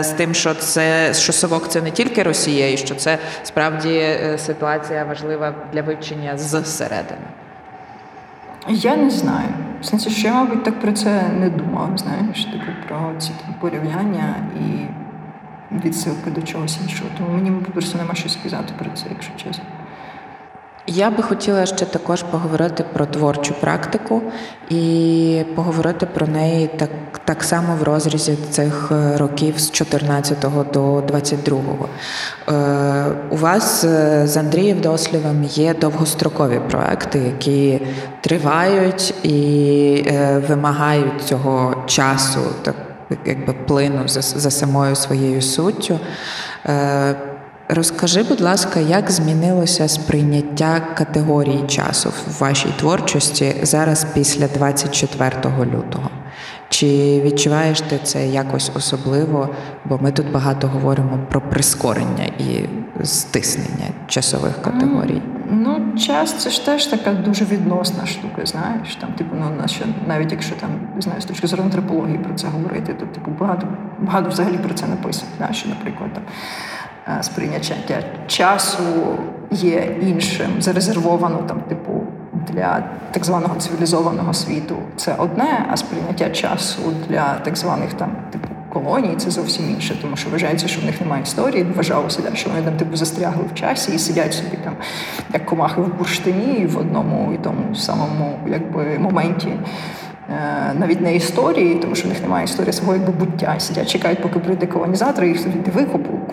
з 0.00 0.08
тим, 0.16 0.34
що 0.38 0.54
це 0.54 1.14
що 1.14 1.32
совок 1.32 1.68
це 1.68 1.82
не 1.82 1.90
тільки 1.90 2.22
Росія, 2.22 2.72
і 2.72 2.76
що 2.76 2.94
це 2.94 3.18
справді 3.42 3.94
е, 3.94 4.38
ситуація 4.38 5.04
важлива 5.04 5.54
для 5.72 5.82
вивчення 5.82 6.38
зсередини. 6.38 7.26
Я 8.68 8.96
не 8.96 9.10
знаю. 9.10 9.48
В 9.80 9.84
сенсі, 9.84 10.10
що 10.10 10.28
я, 10.28 10.34
мабуть, 10.34 10.64
так 10.64 10.80
про 10.80 10.92
це 10.92 11.22
не 11.40 11.50
думав, 11.50 11.98
знаєш, 11.98 12.44
типу 12.44 12.64
про 12.88 13.12
ці 13.18 13.30
порівняння 13.60 14.34
і 14.60 14.86
відсилки 15.84 16.30
до 16.30 16.42
чогось 16.42 16.78
іншого. 16.82 17.10
Тому 17.18 17.30
мені 17.30 17.50
просто 17.50 17.98
нема 17.98 18.14
що 18.14 18.28
сказати 18.28 18.74
про 18.78 18.90
це, 18.94 19.06
якщо 19.10 19.32
чесно. 19.36 19.64
Я 20.90 21.10
би 21.10 21.22
хотіла 21.22 21.66
ще 21.66 21.84
також 21.84 22.22
поговорити 22.22 22.84
про 22.92 23.06
творчу 23.06 23.54
практику 23.60 24.22
і 24.70 25.42
поговорити 25.54 26.06
про 26.06 26.26
неї 26.26 26.70
так 26.76 26.90
так 27.24 27.42
само 27.44 27.76
в 27.80 27.82
розрізі 27.82 28.38
цих 28.50 28.92
е, 28.92 29.16
років 29.16 29.58
з 29.58 29.70
14 29.70 30.38
до 30.72 31.00
22. 31.00 31.58
Е, 32.48 33.04
У 33.30 33.36
вас 33.36 33.84
е, 33.84 34.22
з 34.26 34.36
Андрієм 34.36 34.80
Дослівим 34.80 35.44
є 35.44 35.74
довгострокові 35.74 36.60
проекти, 36.70 37.18
які 37.18 37.80
тривають 38.20 39.14
і 39.22 40.12
вимагають 40.48 41.22
цього 41.24 41.74
часу, 41.86 42.40
так 42.62 42.74
якби 43.24 43.52
плину 43.52 44.08
за, 44.08 44.20
за 44.22 44.50
самою 44.50 44.96
своєю 44.96 45.42
суттю. 45.42 46.00
Розкажи, 47.70 48.22
будь 48.22 48.40
ласка, 48.40 48.80
як 48.80 49.10
змінилося 49.10 49.88
сприйняття 49.88 50.80
категорії 50.80 51.64
часу 51.66 52.08
в 52.08 52.40
вашій 52.40 52.68
творчості 52.78 53.54
зараз 53.62 54.06
після 54.14 54.48
24 54.48 55.32
лютого? 55.60 56.10
Чи 56.68 57.20
відчуваєш 57.24 57.80
ти 57.80 57.98
це 58.02 58.26
якось 58.26 58.70
особливо? 58.74 59.48
Бо 59.84 59.98
ми 59.98 60.12
тут 60.12 60.32
багато 60.32 60.68
говоримо 60.68 61.18
про 61.30 61.40
прискорення 61.40 62.24
і 62.24 62.64
стиснення 63.04 63.86
часових 64.06 64.62
категорій. 64.62 65.22
Ну, 65.50 65.96
час 65.98 66.32
це 66.32 66.50
ж 66.50 66.66
теж 66.66 66.86
така 66.86 67.12
дуже 67.12 67.44
відносна 67.44 68.06
штука, 68.06 68.46
знаєш. 68.46 68.96
Там, 68.96 69.12
типу, 69.12 69.36
ну 69.36 69.66
навіть 70.06 70.32
якщо 70.32 70.54
там 70.54 70.70
знаю, 70.98 71.20
з 71.20 71.24
точки 71.24 71.46
зору 71.46 71.62
антропології 71.62 72.18
про 72.18 72.34
це 72.34 72.46
говорити, 72.46 72.94
то 72.94 73.06
типу 73.06 73.30
багато 73.40 73.66
багато 73.98 74.30
взагалі 74.30 74.58
про 74.58 74.74
це 74.74 74.86
написано. 74.86 75.30
Знаєш, 75.36 75.66
наприклад, 75.66 76.12
там 76.14 76.22
сприйняття 77.20 78.02
часу 78.26 78.82
є 79.50 79.96
іншим, 80.00 80.62
зарезервовано 80.62 81.38
там, 81.48 81.60
типу, 81.60 82.02
для 82.52 82.84
так 83.10 83.24
званого 83.24 83.54
цивілізованого 83.56 84.34
світу 84.34 84.76
це 84.96 85.14
одне, 85.18 85.66
а 85.70 85.76
сприйняття 85.76 86.30
часу 86.30 86.82
для 87.08 87.34
так 87.34 87.56
званих 87.56 87.92
там 87.92 88.10
типу 88.32 88.48
колоній 88.72 89.16
це 89.16 89.30
зовсім 89.30 89.70
інше, 89.70 89.98
тому 90.02 90.16
що 90.16 90.30
вважається, 90.30 90.68
що 90.68 90.80
в 90.80 90.84
них 90.84 91.00
немає 91.00 91.22
історії. 91.22 91.66
Вважалося, 91.76 92.22
що 92.34 92.50
вони 92.50 92.62
там 92.62 92.76
типу 92.76 92.96
застрягли 92.96 93.44
в 93.52 93.54
часі 93.54 93.92
і 93.94 93.98
сидять 93.98 94.34
собі 94.34 94.58
там, 94.64 94.74
як 95.32 95.46
комахи 95.46 95.80
в 95.80 95.98
бурштині 95.98 96.66
в 96.66 96.78
одному 96.78 97.32
і 97.32 97.38
тому 97.38 97.74
самому 97.74 98.38
якби 98.46 98.98
моменті. 98.98 99.52
Е, 100.30 100.74
навіть 100.74 101.00
не 101.00 101.16
історії, 101.16 101.74
тому 101.74 101.94
що 101.94 102.08
в 102.08 102.10
них 102.10 102.22
немає 102.22 102.44
історії 102.44 102.72
свого 102.72 102.94
якби 102.94 103.12
буття. 103.12 103.54
Сидять, 103.58 103.90
чекають, 103.90 104.22
поки 104.22 104.38
прийде 104.38 104.66
колонізатор, 104.66 105.24
їх 105.24 105.46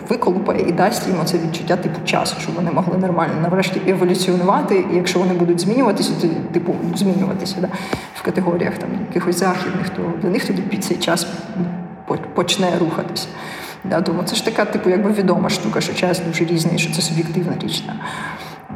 виколупає 0.08 0.68
і 0.68 0.72
дасть 0.72 1.08
їм 1.08 1.16
це 1.24 1.38
відчуття 1.38 1.76
типу 1.76 2.00
часу, 2.04 2.36
щоб 2.40 2.54
вони 2.54 2.70
могли 2.70 2.98
нормально 2.98 3.34
нарешті 3.42 3.80
еволюціонувати. 3.86 4.84
І 4.92 4.96
якщо 4.96 5.18
вони 5.18 5.34
будуть 5.34 5.60
змінюватися, 5.60 6.12
то 6.22 6.28
типу 6.52 6.74
змінюватися 6.94 7.56
да, 7.60 7.68
в 8.14 8.22
категоріях 8.22 8.78
там 8.78 8.88
якихось 9.08 9.38
західних, 9.38 9.88
то 9.88 10.02
для 10.22 10.28
них 10.28 10.44
тоді 10.46 10.62
під 10.62 10.84
цей 10.84 10.96
час 10.96 11.26
почне 12.34 12.78
рухатися. 12.80 13.28
Да, 13.84 14.00
Тому 14.00 14.22
це 14.22 14.36
ж 14.36 14.44
така, 14.44 14.64
типу, 14.64 14.90
якби 14.90 15.12
відома 15.12 15.48
штука, 15.48 15.80
що 15.80 15.94
час 15.94 16.20
дуже 16.26 16.44
різний, 16.44 16.78
що 16.78 16.92
це 16.92 17.02
суб'єктивна 17.02 17.52
річ. 17.62 17.82
Да. 17.86 17.92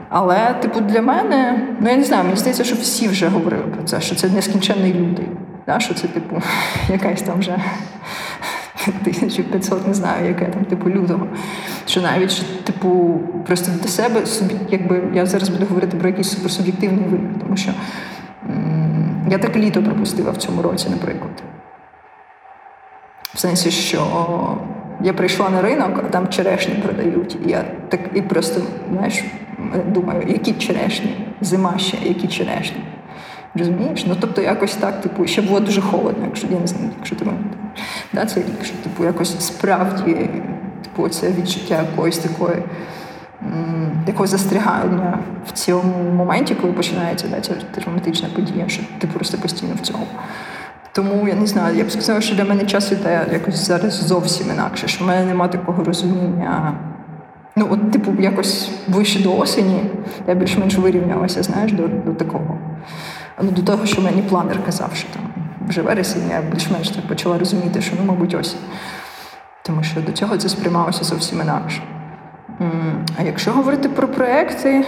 Але, 0.08 0.54
типу, 0.54 0.80
для 0.80 1.02
мене, 1.02 1.68
ну 1.80 1.90
я 1.90 1.96
не 1.96 2.04
знаю, 2.04 2.24
мені 2.24 2.36
здається, 2.36 2.64
що 2.64 2.76
всі 2.76 3.08
вже 3.08 3.28
говорили 3.28 3.62
про 3.62 3.82
це, 3.82 4.00
що 4.00 4.14
це 4.14 4.28
нескінченний 4.28 4.94
лютий. 4.94 5.28
Да? 5.66 5.80
Що 5.80 5.94
це, 5.94 6.08
типу, 6.08 6.42
якась 6.88 7.22
там 7.22 7.38
вже 7.38 7.50
1500, 8.86 9.86
не 9.88 9.94
знаю, 9.94 10.28
яке 10.28 10.44
там, 10.46 10.64
типу, 10.64 10.90
лютого. 10.90 11.26
Що 11.86 12.00
навіть, 12.00 12.30
що, 12.30 12.44
типу, 12.64 13.20
просто 13.46 13.72
для 13.82 13.88
себе 13.88 14.26
собі, 14.26 14.54
якби 14.70 15.02
я 15.14 15.26
зараз 15.26 15.48
буду 15.48 15.66
говорити 15.66 15.96
про 15.96 16.08
якийсь 16.08 16.30
суперсуб'єктивний 16.30 17.04
вибір, 17.04 17.28
тому 17.40 17.56
що 17.56 17.70
м- 18.50 19.26
я 19.30 19.38
так 19.38 19.56
літо 19.56 19.82
пропустила 19.82 20.30
в 20.30 20.36
цьому 20.36 20.62
році, 20.62 20.88
наприклад. 20.90 21.42
В 23.34 23.38
сенсі, 23.38 23.70
що 23.70 24.06
я 25.00 25.12
прийшла 25.12 25.50
на 25.50 25.62
ринок, 25.62 26.04
а 26.06 26.10
там 26.10 26.28
черешні 26.28 26.74
продають. 26.74 27.38
І 27.46 27.50
я 27.50 27.64
так 27.88 28.00
і 28.14 28.22
просто 28.22 28.60
знаєш, 28.92 29.24
думаю, 29.86 30.22
які 30.28 30.52
черешні, 30.52 31.26
зима 31.40 31.78
ще, 31.78 31.96
які 32.04 32.28
черешні. 32.28 32.80
Розумієш? 33.54 34.06
Ну 34.06 34.16
тобто 34.20 34.42
якось 34.42 34.74
так, 34.74 35.00
типу, 35.00 35.26
ще 35.26 35.42
було 35.42 35.60
дуже 35.60 35.80
холодно, 35.80 36.24
якщо 36.24 36.46
я 36.50 36.60
не 36.60 36.66
знаю, 36.66 36.90
якщо 36.98 37.16
ти 37.16 37.26
да, 38.12 38.26
цей 38.26 38.42
рік, 38.42 38.64
що 38.64 38.74
типу 38.76 39.04
якось 39.04 39.46
справді 39.46 40.30
типу, 40.82 41.08
це 41.08 41.32
відчуття 41.32 41.84
якоїсь 41.90 42.18
такої 42.18 42.62
такого 44.06 44.26
застрягання 44.26 45.18
в 45.46 45.52
цьому 45.52 46.10
моменті, 46.10 46.54
коли 46.54 46.72
починається 46.72 47.28
да, 47.28 47.40
ця 47.40 47.52
травматична 47.54 48.28
подія, 48.36 48.68
що 48.68 48.82
ти 48.98 49.06
просто 49.06 49.38
постійно 49.38 49.74
в 49.74 49.80
цьому. 49.80 50.06
Тому 50.92 51.28
я 51.28 51.34
не 51.34 51.46
знаю, 51.46 51.76
я 51.76 51.84
б 51.84 51.90
сказала, 51.90 52.20
що 52.20 52.34
для 52.34 52.44
мене 52.44 52.66
час 52.66 52.92
іде 52.92 53.26
якось 53.32 53.66
зараз 53.66 53.92
зовсім 53.92 54.50
інакше, 54.50 54.88
що 54.88 55.04
в 55.04 55.08
мене 55.08 55.26
немає 55.26 55.50
такого 55.50 55.84
розуміння. 55.84 56.74
Ну, 57.60 57.68
от, 57.70 57.90
типу, 57.90 58.14
якось 58.18 58.70
вище 58.88 59.22
до 59.22 59.36
осені 59.36 59.82
я 60.28 60.34
більш-менш 60.34 60.78
вирівнялася, 60.78 61.42
знаєш, 61.42 61.72
до 61.72 61.88
до 61.88 62.14
такого. 62.14 62.58
Ну, 63.42 63.50
До 63.50 63.62
того, 63.62 63.86
що 63.86 64.02
мені 64.02 64.22
планер 64.22 64.64
казав, 64.64 64.90
що 64.94 65.08
там 65.08 65.22
вже 65.68 65.82
вересень, 65.82 66.22
я 66.30 66.42
більш-менш 66.52 66.90
так 66.90 67.08
почала 67.08 67.38
розуміти, 67.38 67.80
що 67.80 67.96
ну, 68.00 68.06
мабуть, 68.06 68.34
осінь. 68.34 68.58
Тому 69.62 69.82
що 69.82 70.00
до 70.00 70.12
цього 70.12 70.36
це 70.36 70.48
сприймалося 70.48 71.04
зовсім 71.04 71.40
інакше. 71.40 71.82
А 73.18 73.22
якщо 73.22 73.52
говорити 73.52 73.88
про 73.88 74.08
проекти, 74.08 74.84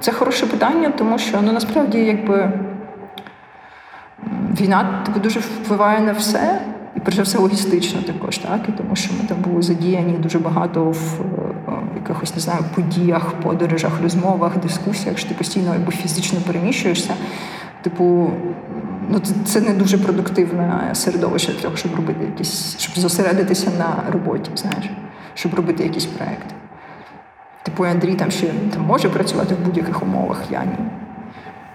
це 0.00 0.12
хороше 0.12 0.46
питання, 0.46 0.90
тому 0.90 1.18
що 1.18 1.38
ну, 1.42 1.52
насправді, 1.52 1.98
якби. 1.98 2.52
Війна 4.60 5.02
типу, 5.06 5.20
дуже 5.20 5.40
впливає 5.40 6.00
на 6.00 6.12
все, 6.12 6.60
і 6.96 7.00
перш 7.00 7.16
за 7.16 7.22
все 7.22 7.38
логістично 7.38 8.02
також, 8.02 8.38
так 8.38 8.60
і 8.68 8.72
тому, 8.72 8.96
що 8.96 9.12
ми 9.22 9.28
там 9.28 9.38
були 9.40 9.62
задіяні 9.62 10.12
дуже 10.12 10.38
багато 10.38 10.84
в 10.84 11.20
якихось 12.08 12.34
не 12.34 12.40
знаю 12.40 12.60
подіях, 12.74 13.32
подорожах, 13.32 13.92
розмовах, 14.02 14.58
дискусіях, 14.58 15.18
що 15.18 15.28
ти 15.28 15.34
постійно 15.34 15.72
якби 15.72 15.92
фізично 15.92 16.40
переміщуєшся. 16.46 17.14
Типу, 17.82 18.30
ну 19.08 19.20
це 19.44 19.60
не 19.60 19.74
дуже 19.74 19.98
продуктивне 19.98 20.90
середовище 20.92 21.52
для 21.52 21.60
того, 21.60 21.76
щоб 21.76 21.94
робити 21.94 22.24
якісь, 22.24 22.78
щоб 22.78 22.98
зосередитися 22.98 23.70
на 23.78 24.12
роботі, 24.12 24.50
знаєш, 24.54 24.90
щоб 25.34 25.54
робити 25.54 25.82
якісь 25.82 26.06
проекти. 26.06 26.54
Типу, 27.62 27.84
Андрій 27.84 28.14
там 28.14 28.30
ще 28.30 28.46
там 28.46 28.82
може 28.82 29.08
працювати 29.08 29.54
в 29.54 29.64
будь-яких 29.64 30.02
умовах, 30.02 30.42
я 30.50 30.64
ні. 30.64 30.78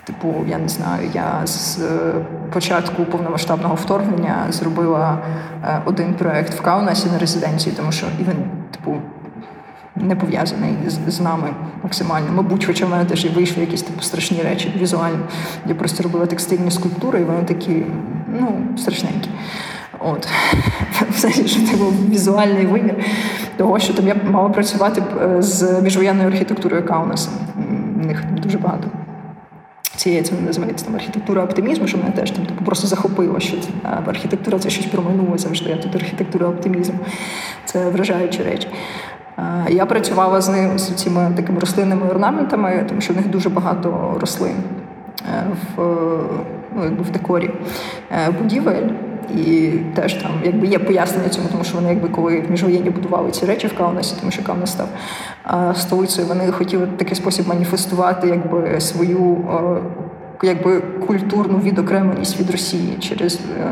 Типу, 0.03 0.33
я 0.47 0.57
не 0.57 0.67
знаю, 0.67 1.09
я 1.13 1.47
з 1.47 1.79
е, 1.79 2.13
початку 2.53 3.05
повномасштабного 3.05 3.75
вторгнення 3.75 4.45
зробила 4.49 5.17
е, 5.63 5.81
один 5.85 6.13
проект 6.13 6.53
в 6.53 6.61
Каунасі 6.61 7.09
на 7.09 7.19
резиденції, 7.19 7.75
тому 7.75 7.91
що 7.91 8.05
і 8.19 8.23
він, 8.23 8.49
типу, 8.71 8.97
не 9.95 10.15
пов'язаний 10.15 10.73
з, 10.87 11.13
з 11.13 11.19
нами 11.19 11.49
максимально. 11.83 12.31
Мабуть, 12.31 12.65
хоча 12.65 12.85
в 12.85 12.89
мене 12.89 13.05
теж 13.05 13.25
і 13.25 13.29
вийшли 13.29 13.61
якісь 13.61 13.81
типу 13.81 14.01
страшні 14.01 14.41
речі 14.41 14.73
візуальні. 14.77 15.19
Я 15.67 15.75
просто 15.75 16.03
робила 16.03 16.25
текстильні 16.25 16.71
скульптури, 16.71 17.19
і 17.21 17.23
вони 17.23 17.43
такі, 17.43 17.83
ну, 18.39 18.61
страшненькі. 18.77 19.29
От, 19.99 20.27
все, 21.11 21.31
що 21.31 21.67
це 21.71 21.77
був 21.77 22.09
візуальний 22.09 22.65
вимір 22.65 22.95
того, 23.57 23.79
що 23.79 23.93
там 23.93 24.07
я 24.07 24.15
мала 24.31 24.49
працювати 24.49 25.03
е, 25.21 25.41
з 25.41 25.81
міжвоєнною 25.81 26.29
архітектурою 26.29 26.85
Каунаса. 26.85 27.29
В 27.95 28.05
них 28.05 28.23
дуже 28.43 28.57
багато 28.57 28.87
цієї 29.95 30.21
це 30.21 30.35
називається 30.45 30.85
там 30.85 30.95
архітектура 30.95 31.43
оптимізму, 31.43 31.87
що 31.87 31.97
мене 31.97 32.11
теж 32.11 32.31
там 32.31 32.45
типу, 32.45 32.65
просто 32.65 32.87
захопило, 32.87 33.39
що 33.39 33.57
це 33.57 33.69
архітектура 34.05 34.59
це 34.59 34.69
щось 34.69 34.85
про 34.85 35.03
минуле 35.03 35.37
завжди. 35.37 35.71
а 35.79 35.83
Тут 35.83 35.95
архітектура 35.95 36.47
оптимізму. 36.47 36.99
Це 37.65 37.89
вражаючі 37.89 38.43
речі. 38.43 38.67
Я 39.69 39.85
працювала 39.85 40.41
з 40.41 40.49
ним 40.49 40.79
з 40.79 40.89
цими 40.89 41.31
такими 41.35 41.59
рослинними 41.59 42.09
орнаментами, 42.09 42.85
тому 42.89 43.01
що 43.01 43.13
в 43.13 43.15
них 43.15 43.27
дуже 43.27 43.49
багато 43.49 44.17
рослин 44.19 44.55
е, 45.29 45.43
в 45.75 45.83
ну, 46.75 47.03
в 47.03 47.09
декорі 47.09 47.51
е, 48.11 48.31
будівель. 48.31 48.87
І 49.37 49.71
теж 49.95 50.13
там 50.13 50.31
якби 50.43 50.67
є 50.67 50.79
пояснення 50.79 51.29
цьому, 51.29 51.47
тому 51.51 51.63
що 51.63 51.75
вони, 51.77 51.89
якби 51.89 52.09
коли 52.09 52.41
в 52.41 52.51
міжвоєнні 52.51 52.89
будували 52.89 53.31
ці 53.31 53.45
речі 53.45 53.67
в 53.67 53.77
Каунасі, 53.77 54.15
тому 54.19 54.31
що 54.31 54.43
Каунас 54.43 54.71
став 54.71 54.87
столицею, 55.77 56.27
вони 56.27 56.51
хотіли 56.51 56.85
в 56.85 56.97
такий 56.97 57.15
спосіб 57.15 57.47
маніфестувати 57.47 58.27
якби 58.27 58.81
свою 58.81 59.45
якби 60.43 60.81
культурну 60.81 61.57
відокремленість 61.57 62.39
від 62.39 62.51
Росії 62.51 62.97
через 62.99 63.35
е, 63.35 63.67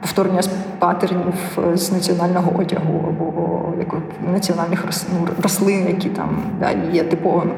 повторення 0.00 0.40
патернів 0.78 1.34
е, 1.72 1.76
з 1.76 1.92
національного 1.92 2.60
одягу 2.60 3.04
або 3.08 3.26
як 3.78 3.94
національних 4.32 4.84
ну, 5.12 5.28
рослин, 5.42 5.86
які 5.88 6.08
там 6.08 6.38
да, 6.60 6.70
є 6.92 7.04
типовими. 7.04 7.52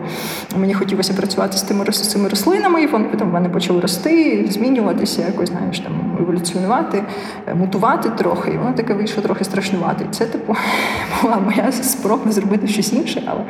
Мені 0.56 0.74
хотілося 0.74 1.14
працювати 1.14 1.58
з 1.58 1.62
тими 1.62 1.84
з 1.92 2.10
цими 2.10 2.28
рослинами, 2.28 2.82
і 2.82 2.86
вони 2.86 3.04
потім 3.04 3.30
в 3.30 3.32
мене 3.32 3.48
почали 3.48 3.80
рости, 3.80 4.46
змінюватися, 4.50 5.22
якось 5.22 5.48
знаєш, 5.48 5.80
там 5.80 5.92
еволюціонувати, 6.20 7.02
е, 7.46 7.54
мутувати 7.54 8.10
трохи. 8.10 8.50
І 8.50 8.58
воно 8.58 8.72
таке 8.72 8.94
вийшло 8.94 9.22
трохи 9.22 9.44
страшнувати. 9.44 10.06
Це 10.10 10.26
типу 10.26 10.56
була 11.22 11.36
моя 11.36 11.72
спроба 11.72 12.32
зробити 12.32 12.66
щось 12.66 12.92
інше, 12.92 13.22
але 13.26 13.40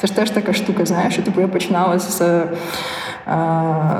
це 0.00 0.06
ж 0.06 0.16
теж 0.16 0.30
така 0.30 0.52
штука, 0.52 0.86
знаєш, 0.86 1.12
що 1.12 1.22
типу 1.22 1.40
я 1.40 1.48
починала 1.48 1.98
з. 1.98 2.44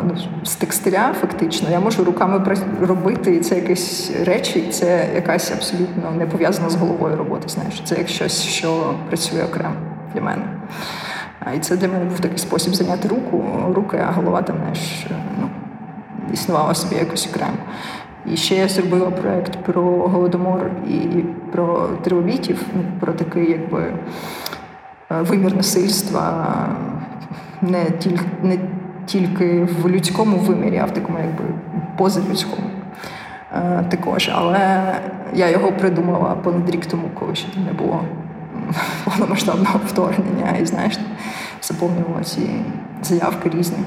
Ну, 0.02 0.16
з 0.44 0.54
текстиля, 0.54 1.14
фактично, 1.20 1.70
я 1.70 1.80
можу 1.80 2.04
руками 2.04 2.56
робити 2.80 3.34
і 3.34 3.40
це 3.40 3.54
якісь 3.54 4.12
речі, 4.24 4.58
і 4.58 4.72
це 4.72 5.08
якась 5.14 5.52
абсолютно 5.52 6.10
не 6.18 6.26
пов'язана 6.26 6.70
з 6.70 6.74
головою 6.74 7.16
робота. 7.16 7.48
Знаєш, 7.48 7.82
це 7.84 7.98
як 7.98 8.08
щось, 8.08 8.42
що 8.42 8.94
працює 9.08 9.44
окремо 9.44 9.74
для 10.14 10.20
мене. 10.20 10.42
І 11.56 11.58
це 11.58 11.76
для 11.76 11.88
мене 11.88 12.04
був 12.04 12.20
такий 12.20 12.38
спосіб 12.38 12.74
зайняти 12.74 13.08
руку, 13.08 13.44
руки, 13.74 14.04
а 14.08 14.12
голова 14.12 14.42
там 14.42 14.56
знаєш, 14.56 15.06
ну, 15.40 15.48
існувала 16.32 16.74
собі 16.74 16.96
якось 16.96 17.28
окремо. 17.32 17.56
І 18.26 18.36
ще 18.36 18.54
я 18.54 18.68
зробила 18.68 19.10
проєкт 19.10 19.56
про 19.56 19.82
голодомор 19.82 20.70
і 20.88 21.24
про 21.52 21.88
трилобітів, 22.02 22.62
ну, 22.76 22.82
про 23.00 23.12
такий 23.12 23.50
якби 23.50 23.82
е, 23.82 25.22
вимір 25.22 25.56
насильства, 25.56 26.46
не 27.62 27.84
тільки 27.90 28.24
не 28.42 28.58
тільки 29.06 29.68
в 29.82 29.88
людському 29.88 30.36
вимірі, 30.36 30.78
а 30.78 30.84
в 30.84 30.90
такому 30.90 31.18
якби 31.18 31.44
позалюдському 31.96 32.66
е, 33.52 33.84
також. 33.88 34.30
Але 34.34 34.94
я 35.34 35.50
його 35.50 35.72
придумала 35.72 36.34
понад 36.34 36.70
рік 36.70 36.86
тому, 36.86 37.10
коли 37.14 37.34
ще 37.34 37.48
не 37.66 37.72
було 37.72 38.00
повномасштабного 39.04 39.80
вторгнення. 39.86 40.56
І 40.62 40.66
знаєш, 40.66 40.98
заповнювала 41.62 42.24
ці 42.24 42.50
заявки 43.02 43.48
різні. 43.48 43.78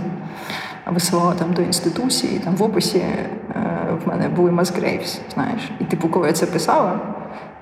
Висилала 0.91 1.33
там 1.33 1.53
до 1.53 1.61
інституції, 1.61 2.39
там 2.39 2.55
в 2.55 2.63
описі 2.63 2.97
е, 2.97 3.23
в 4.05 4.07
мене 4.07 4.29
були 4.29 4.51
Масгрейвс, 4.51 5.21
знаєш. 5.33 5.71
І 5.79 5.83
типу, 5.83 6.09
коли 6.09 6.27
я 6.27 6.33
це 6.33 6.45
писала, 6.45 6.99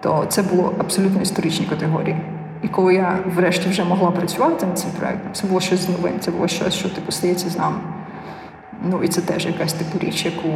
то 0.01 0.25
це 0.29 0.43
було 0.43 0.73
абсолютно 0.79 1.21
історичні 1.21 1.65
категорії. 1.65 2.21
І 2.63 2.67
коли 2.67 2.95
я 2.95 3.19
врешті 3.35 3.69
вже 3.69 3.83
могла 3.83 4.11
працювати 4.11 4.65
над 4.65 4.79
цим 4.79 4.89
проєктом, 4.99 5.33
це 5.33 5.47
було 5.47 5.59
щось 5.59 5.89
нове, 5.89 6.11
це 6.19 6.31
було 6.31 6.47
щось, 6.47 6.73
що 6.73 6.89
типу 6.89 7.11
стається 7.11 7.49
з 7.49 7.57
нами. 7.57 7.77
Ну 8.89 9.03
і 9.03 9.07
це 9.07 9.21
теж 9.21 9.45
якась 9.45 9.73
типу 9.73 9.99
річ, 9.99 10.25
яку 10.25 10.49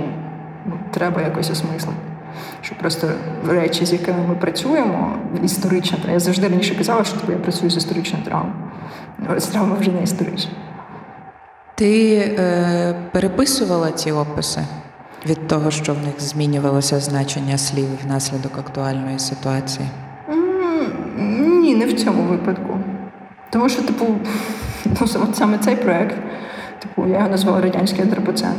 ну, 0.65 0.73
треба 0.91 1.21
якось 1.21 1.49
осмислити. 1.49 1.97
Що 2.61 2.75
просто 2.75 3.07
речі, 3.47 3.85
з 3.85 3.93
якими 3.93 4.27
ми 4.27 4.35
працюємо, 4.35 5.13
історична 5.43 5.97
травма. 5.97 6.13
Я 6.13 6.19
завжди 6.19 6.47
раніше 6.47 6.75
казала, 6.75 7.03
що 7.03 7.17
типу, 7.17 7.31
я 7.31 7.37
працюю 7.37 7.69
з 7.69 7.77
історичною 7.77 8.25
травмою. 8.25 8.53
Але 9.27 9.39
ця 9.39 9.51
травма 9.51 9.75
вже 9.75 9.91
не 9.91 10.03
історична. 10.03 10.51
Ти 11.75 12.17
е, 12.17 12.95
переписувала 13.11 13.91
ці 13.91 14.11
описи 14.11 14.61
від 15.25 15.47
того, 15.47 15.71
що 15.71 15.93
в 15.93 15.97
них 15.97 16.13
змінювалося 16.17 16.99
значення 16.99 17.57
слів 17.57 17.87
внаслідок 18.03 18.57
актуальної 18.57 19.19
ситуації? 19.19 19.87
Цьому 22.03 22.23
випадку. 22.23 22.79
Тому 23.49 23.69
що, 23.69 23.81
типу, 23.81 24.05
ну, 24.85 25.07
саме 25.33 25.57
цей 25.57 25.75
проєкт, 25.75 26.15
типу, 26.79 27.07
я 27.07 27.17
його 27.17 27.29
назвала 27.29 27.61
радянський 27.61 28.01
антропоцен. 28.01 28.53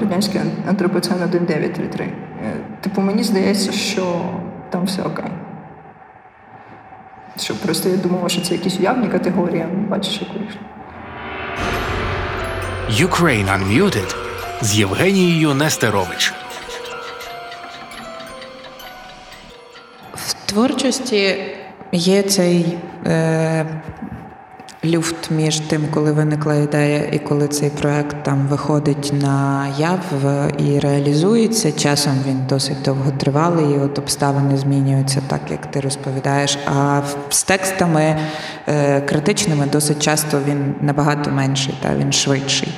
Радянський 0.00 0.40
антропоцен 0.68 1.16
1933. 1.16 2.04
Е, 2.04 2.10
типу, 2.80 3.00
мені 3.00 3.22
здається, 3.22 3.72
що 3.72 4.20
там 4.70 4.84
все 4.84 5.02
окей. 5.02 5.30
Що 7.36 7.54
просто 7.54 7.88
я 7.88 7.96
думала, 7.96 8.28
що 8.28 8.40
це 8.40 8.54
якісь 8.54 8.80
уявні 8.80 9.08
категорії, 9.08 9.66
бачиш, 9.88 10.20
як 10.20 10.30
вийшло. 10.30 10.60
Ukraine 12.90 13.48
Unmuted 13.58 14.16
з 14.60 14.78
Євгенією 14.78 15.54
Нестерович. 15.54 16.34
Творчості 20.54 21.36
є 21.92 22.22
цей 22.22 22.78
е, 23.06 23.66
люфт 24.84 25.30
між 25.30 25.60
тим, 25.60 25.82
коли 25.94 26.12
виникла 26.12 26.54
ідея, 26.54 27.08
і 27.12 27.18
коли 27.18 27.48
цей 27.48 27.70
проект 27.70 28.16
там 28.22 28.46
виходить 28.46 29.12
на 29.22 29.66
яв 29.78 30.00
і 30.58 30.78
реалізується. 30.78 31.72
Часом 31.72 32.12
він 32.28 32.46
досить 32.48 32.82
довготривалий, 32.84 33.74
і 33.74 33.78
от 33.78 33.98
обставини 33.98 34.56
змінюються 34.56 35.22
так, 35.26 35.40
як 35.50 35.70
ти 35.70 35.80
розповідаєш. 35.80 36.58
А 36.66 37.00
з 37.28 37.42
текстами 37.42 38.16
е, 38.68 39.00
критичними 39.00 39.66
досить 39.72 40.02
часто 40.02 40.40
він 40.48 40.74
набагато 40.80 41.30
менший, 41.30 41.74
та 41.82 41.94
він 41.94 42.12
швидший. 42.12 42.74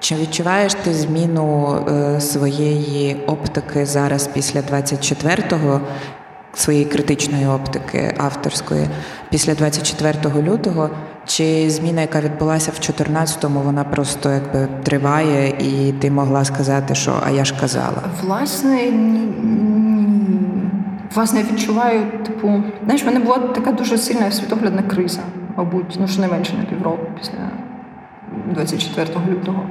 Чи 0.00 0.14
відчуваєш 0.14 0.74
ти 0.74 0.94
зміну 0.94 1.76
е, 1.88 2.20
своєї 2.20 3.16
оптики 3.26 3.86
зараз 3.86 4.26
після 4.26 4.60
24-го, 4.60 5.80
своєї 6.58 6.84
критичної 6.84 7.46
оптики 7.46 8.14
авторської 8.18 8.86
після 9.30 9.54
24 9.54 10.42
лютого? 10.42 10.90
Чи 11.26 11.70
зміна, 11.70 12.00
яка 12.00 12.20
відбулася 12.20 12.70
в 12.70 12.74
14-му, 12.74 13.60
вона 13.60 13.84
просто 13.84 14.30
якби 14.30 14.68
триває, 14.82 15.48
і 15.48 15.92
ти 15.92 16.10
могла 16.10 16.44
сказати, 16.44 16.94
що 16.94 17.22
а 17.26 17.30
я 17.30 17.44
ж 17.44 17.54
казала? 17.60 18.02
Власне. 18.22 18.92
Власне, 21.14 21.42
відчуваю, 21.52 22.02
типу, 22.26 22.62
знаєш, 22.84 23.02
в 23.02 23.06
мене 23.06 23.20
була 23.20 23.38
така 23.38 23.72
дуже 23.72 23.98
сильна 23.98 24.30
світоглядна 24.30 24.82
криза, 24.82 25.20
мабуть, 25.56 25.96
ну 26.00 26.08
що 26.08 26.20
не 26.20 26.28
менше 26.28 26.52
на 26.56 26.64
півроку 26.64 27.06
після 27.20 27.50
24 28.54 29.08
лютого. 29.30 29.66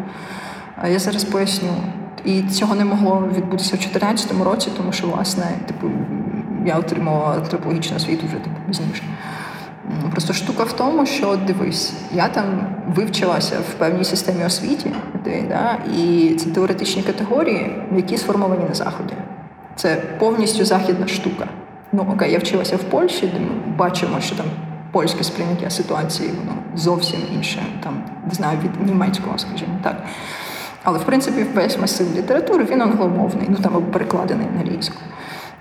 Я 0.91 0.99
зараз 0.99 1.23
поясню. 1.23 1.69
І 2.25 2.41
цього 2.41 2.75
не 2.75 2.85
могло 2.85 3.23
відбутися 3.37 3.75
в 3.75 3.79
2014 3.79 4.31
році, 4.45 4.69
тому 4.77 4.91
що, 4.91 5.07
власне, 5.07 5.43
типу, 5.65 5.87
я 6.67 6.77
отримала 6.77 7.33
антропологічну 7.35 7.97
освіту 7.97 8.27
вже 8.27 8.35
типу, 8.35 8.55
пізніше. 8.67 9.03
Просто 10.11 10.33
штука 10.33 10.63
в 10.63 10.73
тому, 10.73 11.05
що 11.05 11.35
дивись, 11.47 11.93
я 12.13 12.27
там 12.27 12.45
вивчилася 12.95 13.55
в 13.59 13.73
певній 13.73 14.03
системі 14.03 14.45
освіті, 14.45 14.91
да, 15.49 15.77
і 15.97 16.35
це 16.39 16.49
теоретичні 16.49 17.03
категорії, 17.03 17.75
які 17.95 18.17
сформовані 18.17 18.63
на 18.69 18.75
Заході. 18.75 19.13
Це 19.75 19.95
повністю 19.95 20.65
західна 20.65 21.07
штука. 21.07 21.47
Ну 21.91 22.07
окей, 22.13 22.31
я 22.31 22.39
вчилася 22.39 22.75
в 22.75 22.83
Польщі, 22.83 23.31
де 23.33 23.39
ми 23.39 23.75
бачимо, 23.77 24.21
що 24.21 24.35
там 24.35 24.45
польське 24.91 25.23
сприйняття 25.23 25.69
ситуації, 25.69 26.29
воно 26.29 26.57
зовсім 26.75 27.19
інше, 27.35 27.59
там 27.83 27.93
не 28.27 28.33
знаю, 28.33 28.59
від 28.63 28.87
німецького, 28.87 29.37
скажімо 29.37 29.79
так. 29.83 30.03
Але 30.83 30.99
в 30.99 31.03
принципі 31.03 31.45
весь 31.55 31.79
масив 31.79 32.07
літератури 32.17 32.67
він 32.71 32.81
англомовний, 32.81 33.47
ну 33.49 33.55
там 33.55 33.83
перекладений 33.83 34.47
на 34.55 34.61
англійську. 34.61 34.95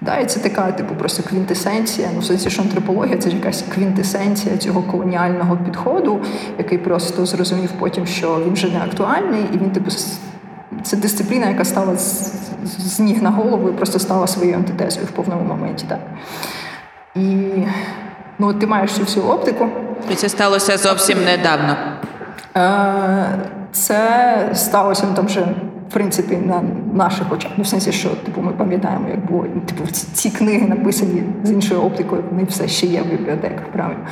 Да, 0.00 0.16
І 0.16 0.26
це 0.26 0.40
така, 0.40 0.72
типу, 0.72 0.94
просто 0.94 1.22
квінтесенція. 1.22 2.08
Ну, 2.14 2.20
в 2.20 2.24
сенсі, 2.24 2.50
що 2.50 2.62
антропологія 2.62 3.18
це 3.18 3.30
ж 3.30 3.36
якась 3.36 3.64
квінтесенція 3.74 4.56
цього 4.56 4.82
колоніального 4.82 5.56
підходу, 5.56 6.20
який 6.58 6.78
просто 6.78 7.26
зрозумів 7.26 7.70
потім, 7.78 8.06
що 8.06 8.40
він 8.46 8.52
вже 8.52 8.70
не 8.70 8.80
актуальний, 8.80 9.40
і 9.54 9.58
він, 9.58 9.70
типу, 9.70 9.90
це 10.82 10.96
дисципліна, 10.96 11.48
яка 11.48 11.64
стала 11.64 11.96
з, 11.96 12.32
з 12.64 13.00
ніг 13.00 13.22
на 13.22 13.30
голову 13.30 13.68
і 13.68 13.72
просто 13.72 13.98
стала 13.98 14.26
своєю 14.26 14.56
антитезою 14.56 15.06
в 15.06 15.10
повному 15.10 15.42
моменті. 15.44 15.86
Так. 15.88 15.98
І 17.14 17.48
ну, 18.38 18.54
ти 18.54 18.66
маєш 18.66 18.92
цю 18.92 19.02
всю 19.02 19.26
оптику. 19.26 19.68
І 20.10 20.14
це 20.14 20.28
сталося 20.28 20.76
зовсім 20.76 21.24
недавно. 21.24 21.76
Е, 22.56 23.38
це 23.72 24.50
сталося 24.54 25.04
ну, 25.08 25.14
там 25.14 25.26
вже 25.26 25.46
в 25.88 25.92
принципі 25.92 26.36
на 26.36 26.62
наших 26.94 27.32
очах. 27.32 27.50
Ну, 27.56 27.64
в 27.64 27.66
сенсі, 27.66 27.92
що 27.92 28.08
типу, 28.08 28.40
ми 28.40 28.52
пам'ятаємо, 28.52 29.08
як 29.08 29.26
було 29.26 29.44
типу, 29.66 29.86
ці 29.90 30.30
книги 30.30 30.68
написані 30.68 31.22
з 31.44 31.50
іншою 31.50 31.80
оптикою, 31.80 32.24
вони 32.30 32.44
все 32.44 32.68
ще 32.68 32.86
є 32.86 33.02
в 33.02 33.06
бібліотеках, 33.06 33.66
правильно. 33.72 34.06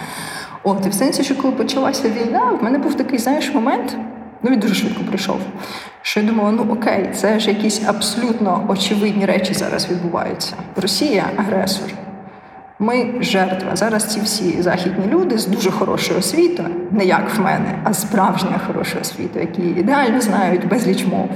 От, 0.63 0.87
і 0.87 0.89
в 0.89 0.95
сенсі, 0.95 1.25
що 1.25 1.37
коли 1.37 1.55
почалася 1.55 2.09
війна, 2.09 2.59
в 2.61 2.65
мене 2.65 2.79
був 2.79 2.95
такий, 2.95 3.19
знаєш, 3.19 3.55
момент, 3.55 3.97
ну 4.43 4.51
він 4.51 4.61
дуже 4.61 4.75
швидко 4.75 5.05
прийшов. 5.05 5.39
Що 6.03 6.21
я 6.21 6.27
думала, 6.27 6.51
ну 6.51 6.67
окей, 6.73 7.11
це 7.15 7.41
ж 7.41 7.49
якісь 7.51 7.83
абсолютно 7.87 8.67
очевидні 8.69 9.27
речі 9.27 9.55
зараз 9.55 9.91
відбуваються. 9.91 10.55
Росія 10.77 11.25
агресор. 11.37 12.04
Ми 12.85 13.15
жертва. 13.21 13.77
Зараз 13.77 14.05
ці 14.05 14.21
всі 14.21 14.63
західні 14.63 15.07
люди 15.07 15.39
з 15.39 15.47
дуже 15.47 15.71
хорошою 15.71 16.19
освітою, 16.19 16.69
не 16.91 17.05
як 17.05 17.35
в 17.37 17.41
мене, 17.41 17.79
а 17.85 17.95
справжня 17.95 18.61
хороша 18.67 18.99
освіта, 19.01 19.41
які 19.41 19.63
ідеально 19.63 20.21
знають 20.21 20.69
безліч 20.69 21.07
мов, 21.07 21.29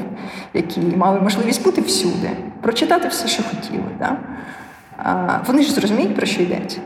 які 0.55 0.81
мали 0.81 1.21
можливість 1.21 1.65
бути 1.65 1.81
всюди, 1.81 2.31
прочитати 2.61 3.09
все, 3.09 3.29
що 3.29 3.43
хотіли. 3.43 3.85
Да? 3.99 4.17
А, 4.97 5.39
Вони 5.47 5.63
ж 5.63 5.73
зрозуміють, 5.73 6.17
про 6.17 6.27
що 6.27 6.43
йдеться. 6.43 6.81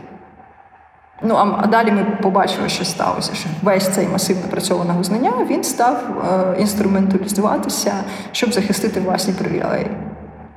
Ну, 1.22 1.34
а, 1.34 1.66
далі 1.66 1.92
ми 1.92 2.04
побачили, 2.22 2.68
що 2.68 2.84
сталося, 2.84 3.34
що 3.34 3.48
весь 3.62 3.88
цей 3.88 4.08
масив 4.08 4.36
напрацьованого 4.36 5.04
знання 5.04 5.32
він 5.50 5.64
став 5.64 6.24
е, 6.56 6.60
інструменталізуватися, 6.60 7.94
щоб 8.32 8.52
захистити 8.52 9.00
власні 9.00 9.34
привілеї. 9.34 9.86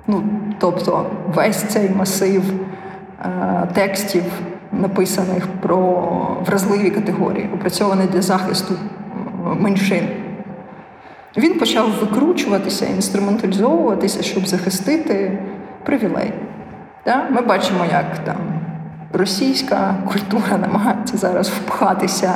Ну, 0.07 0.23
тобто 0.59 1.05
весь 1.35 1.63
цей 1.63 1.89
масив. 1.89 2.43
Е, 3.23 3.67
текстів, 3.73 4.23
написаних 4.71 5.47
про 5.61 6.01
вразливі 6.45 6.89
категорії, 6.89 7.49
опрацьований 7.53 8.07
для 8.07 8.21
захисту 8.21 8.73
е, 8.73 9.55
меншин. 9.59 10.07
Він 11.37 11.59
почав 11.59 11.89
викручуватися, 11.89 12.85
інструменталізовуватися, 12.85 14.23
щоб 14.23 14.47
захистити 14.47 15.39
привілей. 15.83 16.33
Ми 17.29 17.41
бачимо, 17.41 17.85
як 17.91 18.17
там 18.23 18.35
російська 19.13 19.95
культура 20.07 20.57
намагається 20.57 21.17
зараз 21.17 21.49
впхатися 21.49 22.33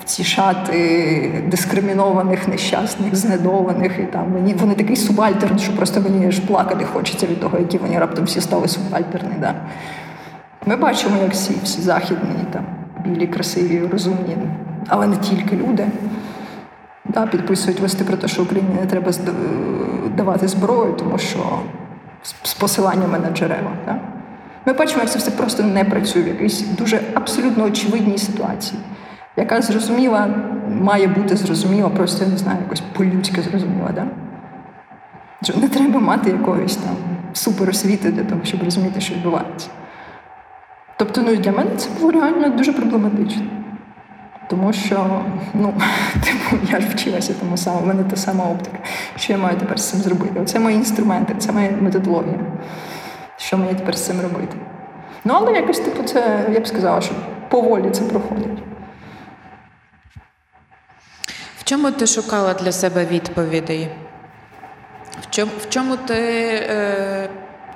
в 0.00 0.04
ці 0.04 0.24
шати 0.24 1.44
дискримінованих, 1.48 2.48
нещасних, 2.48 3.16
знедованих. 3.16 3.98
І 3.98 4.02
там 4.02 4.32
мені 4.32 4.54
вони 4.54 4.74
такий 4.74 4.96
субальтерн, 4.96 5.58
що 5.58 5.76
просто 5.76 6.00
мені 6.00 6.26
аж 6.26 6.38
плакати 6.38 6.84
хочеться 6.84 7.26
від 7.26 7.40
того, 7.40 7.58
які 7.58 7.78
вони 7.78 7.98
раптом 7.98 8.24
всі 8.24 8.40
стали 8.40 8.68
субальтерні. 8.68 9.34
Да? 9.40 9.54
Ми 10.66 10.76
бачимо, 10.76 11.16
як 11.22 11.32
всі 11.32 11.54
всі 11.62 11.80
західні, 11.80 12.44
там, 12.50 12.64
білі, 13.04 13.26
красиві, 13.26 13.88
розумні, 13.92 14.36
але 14.88 15.06
не 15.06 15.16
тільки 15.16 15.56
люди. 15.56 15.86
Да, 17.04 17.26
Підписують 17.26 17.80
листи 17.80 18.04
про 18.04 18.16
те, 18.16 18.28
що 18.28 18.42
Україні 18.42 18.74
не 18.80 18.86
треба 18.86 19.12
давати 20.16 20.48
зброю, 20.48 20.92
тому 20.92 21.18
що 21.18 21.38
з 22.42 22.54
посиланнями 22.54 23.18
на 23.18 23.30
джерела. 23.30 23.70
Да? 23.86 23.98
Ми 24.66 24.72
бачимо, 24.72 25.00
як 25.02 25.10
це 25.10 25.18
все 25.18 25.30
просто 25.30 25.62
не 25.62 25.84
працює 25.84 26.22
в 26.22 26.28
якійсь 26.28 26.60
дуже 26.60 27.00
абсолютно 27.14 27.64
очевидній 27.64 28.18
ситуації, 28.18 28.80
яка 29.36 29.62
зрозуміла, 29.62 30.28
має 30.68 31.06
бути 31.06 31.36
зрозуміла, 31.36 31.88
просто 31.88 32.24
я 32.24 32.30
не 32.30 32.36
знаю, 32.36 32.58
якось 32.62 32.82
по-людськи 32.96 33.42
зрозуміла. 33.42 33.90
Да? 33.94 34.06
Не 35.60 35.68
треба 35.68 36.00
мати 36.00 36.30
якоїсь 36.30 36.76
там 36.76 36.96
суперосвіти 37.32 38.12
для 38.12 38.24
того, 38.24 38.40
щоб 38.44 38.62
розуміти, 38.62 39.00
що 39.00 39.14
відбувається. 39.14 39.68
Тобто, 41.02 41.22
ну 41.22 41.36
для 41.36 41.52
мене 41.52 41.70
це 41.76 41.90
було 41.90 42.12
реально 42.12 42.48
дуже 42.48 42.72
проблематично. 42.72 43.42
Тому 44.50 44.72
що, 44.72 45.24
ну, 45.54 45.74
типу, 46.14 46.62
я 46.72 46.80
ж 46.80 46.88
вчилася 46.88 47.34
тому 47.40 47.56
самому, 47.56 47.82
в 47.82 47.86
мене 47.86 48.04
та 48.04 48.16
сама 48.16 48.44
оптика. 48.44 48.78
Що 49.16 49.32
я 49.32 49.38
маю 49.38 49.58
тепер 49.58 49.80
з 49.80 49.90
цим 49.90 50.00
зробити? 50.00 50.40
Оце 50.40 50.58
мої 50.58 50.76
інструменти, 50.76 51.34
це 51.38 51.52
моя 51.52 51.70
методологія. 51.70 52.38
Що 53.36 53.58
мені 53.58 53.74
тепер 53.74 53.98
з 53.98 54.06
цим 54.06 54.20
робити? 54.20 54.56
Ну, 55.24 55.34
але 55.36 55.52
якось, 55.52 55.80
типу, 55.80 56.02
це, 56.02 56.46
я 56.52 56.60
б 56.60 56.66
сказала, 56.66 57.00
що 57.00 57.14
поволі 57.48 57.90
це 57.90 58.02
проходить. 58.04 58.62
В 61.58 61.64
чому 61.64 61.90
ти 61.90 62.06
шукала 62.06 62.54
для 62.54 62.72
себе 62.72 63.04
відповідей? 63.04 63.88
В 65.20 65.30
чому, 65.30 65.52
в 65.62 65.68
чому 65.68 65.96
ти 65.96 66.14
е, 66.70 67.28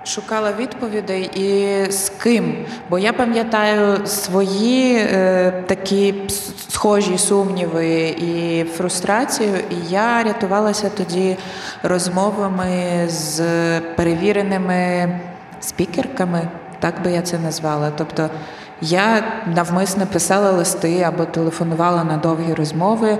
шукала 0.07 0.53
відповідей 0.53 1.31
і 1.35 1.90
з 1.90 2.09
ким? 2.09 2.66
Бо 2.90 2.99
я 2.99 3.12
пам'ятаю 3.12 4.07
свої 4.07 4.97
е, 4.97 5.64
такі 5.66 6.14
схожі 6.69 7.19
сумніви 7.19 8.09
і 8.09 8.64
фрустрацію, 8.64 9.55
і 9.71 9.90
я 9.90 10.23
рятувалася 10.23 10.90
тоді 10.97 11.37
розмовами 11.83 13.05
з 13.09 13.40
перевіреними 13.81 15.11
спікерками, 15.61 16.49
так 16.81 17.03
би 17.03 17.11
я 17.11 17.23
це 17.23 17.38
назвала. 17.38 17.92
Тобто 17.97 18.31
я 18.81 19.25
навмисно 19.47 20.07
писала 20.07 20.51
листи 20.51 21.03
або 21.03 21.25
телефонувала 21.25 22.05
на 22.05 22.16
довгі 22.16 22.55
розмови 22.55 23.19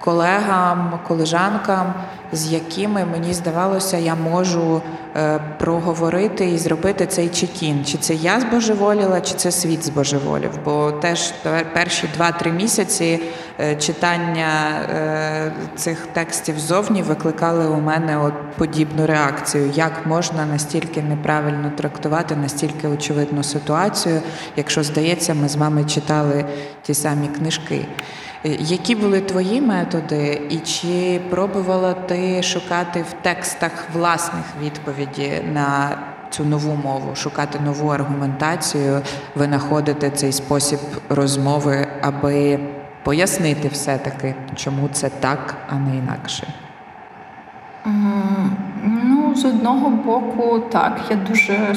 колегам, 0.00 1.00
колежанкам, 1.08 1.94
з 2.32 2.52
якими 2.52 3.04
мені 3.04 3.34
здавалося, 3.34 3.96
я 3.96 4.14
можу 4.14 4.82
е, 5.16 5.40
проговорити 5.58 6.50
і 6.50 6.58
зробити 6.58 7.06
цей 7.06 7.28
чекін. 7.28 7.84
Чи 7.84 7.98
це 7.98 8.14
я 8.14 8.40
збожеволіла, 8.40 9.20
чи 9.20 9.34
це 9.34 9.50
світ 9.50 9.84
збожеволів. 9.84 10.50
Бо 10.64 10.92
теж 10.92 11.32
перші 11.74 12.08
два-три 12.16 12.52
місяці 12.52 13.20
е, 13.60 13.76
читання 13.76 14.80
е, 14.90 15.52
цих 15.76 16.06
текстів 16.06 16.58
зовні 16.58 17.02
викликали 17.02 17.66
у 17.66 17.80
мене 17.80 18.18
от 18.18 18.34
подібну 18.56 19.06
реакцію, 19.06 19.72
як 19.74 20.06
можна 20.06 20.46
настільки 20.46 21.02
неправильно 21.02 21.72
трактувати, 21.76 22.36
настільки 22.36 22.88
очевидну 22.88 23.42
ситуацію, 23.42 24.20
якщо 24.56 24.82
здається, 24.82 25.34
ми 25.34 25.48
з 25.48 25.56
вами 25.56 25.84
читали 25.84 26.44
ті 26.82 26.94
самі 26.94 27.28
книжки. 27.28 27.86
Які 28.58 28.94
були 28.94 29.20
твої 29.20 29.60
методи, 29.60 30.42
і 30.50 30.58
чи 30.58 31.20
пробувала 31.30 31.92
ти 31.92 32.17
шукати 32.42 33.02
в 33.02 33.12
текстах 33.22 33.70
власних 33.92 34.44
відповіді 34.62 35.42
на 35.52 35.98
цю 36.30 36.44
нову 36.44 36.74
мову, 36.74 37.16
шукати 37.16 37.60
нову 37.60 37.88
аргументацію, 37.88 39.00
винаходити 39.34 40.10
цей 40.10 40.32
спосіб 40.32 40.78
розмови, 41.08 41.86
аби 42.02 42.60
пояснити 43.02 43.68
все-таки, 43.68 44.34
чому 44.54 44.88
це 44.92 45.08
так, 45.08 45.56
а 45.68 45.74
не 45.74 45.96
інакше? 45.96 46.46
Ну, 48.84 49.34
з 49.34 49.44
одного 49.44 49.90
боку, 49.90 50.58
так, 50.58 51.00
я 51.10 51.16
дуже 51.16 51.74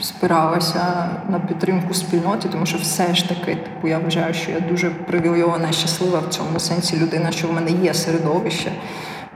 спиралася 0.00 1.08
на 1.28 1.38
підтримку 1.38 1.94
спільноти, 1.94 2.48
тому 2.48 2.66
що 2.66 2.78
все 2.78 3.14
ж 3.14 3.28
таки, 3.28 3.54
типу, 3.54 3.88
я 3.88 3.98
вважаю, 3.98 4.34
що 4.34 4.50
я 4.50 4.60
дуже 4.60 4.90
привілейована 4.90 5.68
і 5.68 5.72
щаслива 5.72 6.18
в 6.18 6.28
цьому 6.28 6.60
сенсі 6.60 6.98
людина, 6.98 7.32
що 7.32 7.48
в 7.48 7.52
мене 7.52 7.70
є 7.70 7.94
середовище 7.94 8.72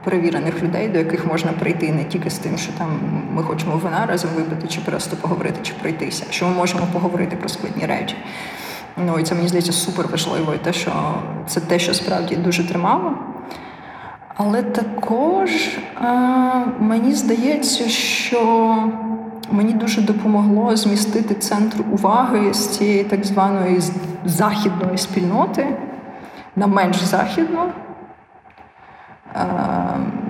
перевірених 0.07 0.63
людей, 0.63 0.89
до 0.89 0.99
яких 0.99 1.27
можна 1.27 1.53
прийти 1.53 1.93
не 1.93 2.05
тільки 2.05 2.31
з 2.31 2.39
тим, 2.39 2.59
що 2.59 2.73
там 2.73 2.89
ми 3.33 3.43
хочемо 3.43 3.77
вина 3.77 4.07
разом 4.07 4.31
випити, 4.37 4.69
чи 4.69 4.81
просто 4.81 5.17
поговорити, 5.17 5.59
чи 5.63 5.73
пройтися. 5.81 6.25
Що 6.31 6.47
ми 6.47 6.55
можемо 6.55 6.87
поговорити 6.93 7.37
про 7.37 7.49
складні 7.49 7.87
речі. 7.87 8.17
Ну 9.07 9.19
і 9.19 9.23
це 9.23 9.35
мені 9.35 9.49
здається 9.49 9.73
супер 9.73 10.09
важливо, 10.11 10.55
і 10.55 10.59
те, 10.59 10.73
що 10.73 10.93
це 11.47 11.61
те, 11.61 11.79
що 11.79 11.95
справді 11.95 12.37
дуже 12.37 12.69
тримало. 12.69 13.13
Але 14.37 14.63
також 14.63 15.51
а, 15.95 16.07
мені 16.81 17.13
здається, 17.13 17.89
що 17.89 18.77
Мені 19.51 19.73
дуже 19.73 20.01
допомогло 20.01 20.77
змістити 20.77 21.35
центр 21.35 21.77
уваги 21.93 22.55
з 22.55 22.69
цієї 22.69 23.05
так 23.05 23.25
званої 23.25 23.81
західної 24.25 24.99
спільноти 24.99 25.67
на 26.57 26.67
менш 26.67 26.97
західну. 26.97 27.61
Е, 29.37 29.47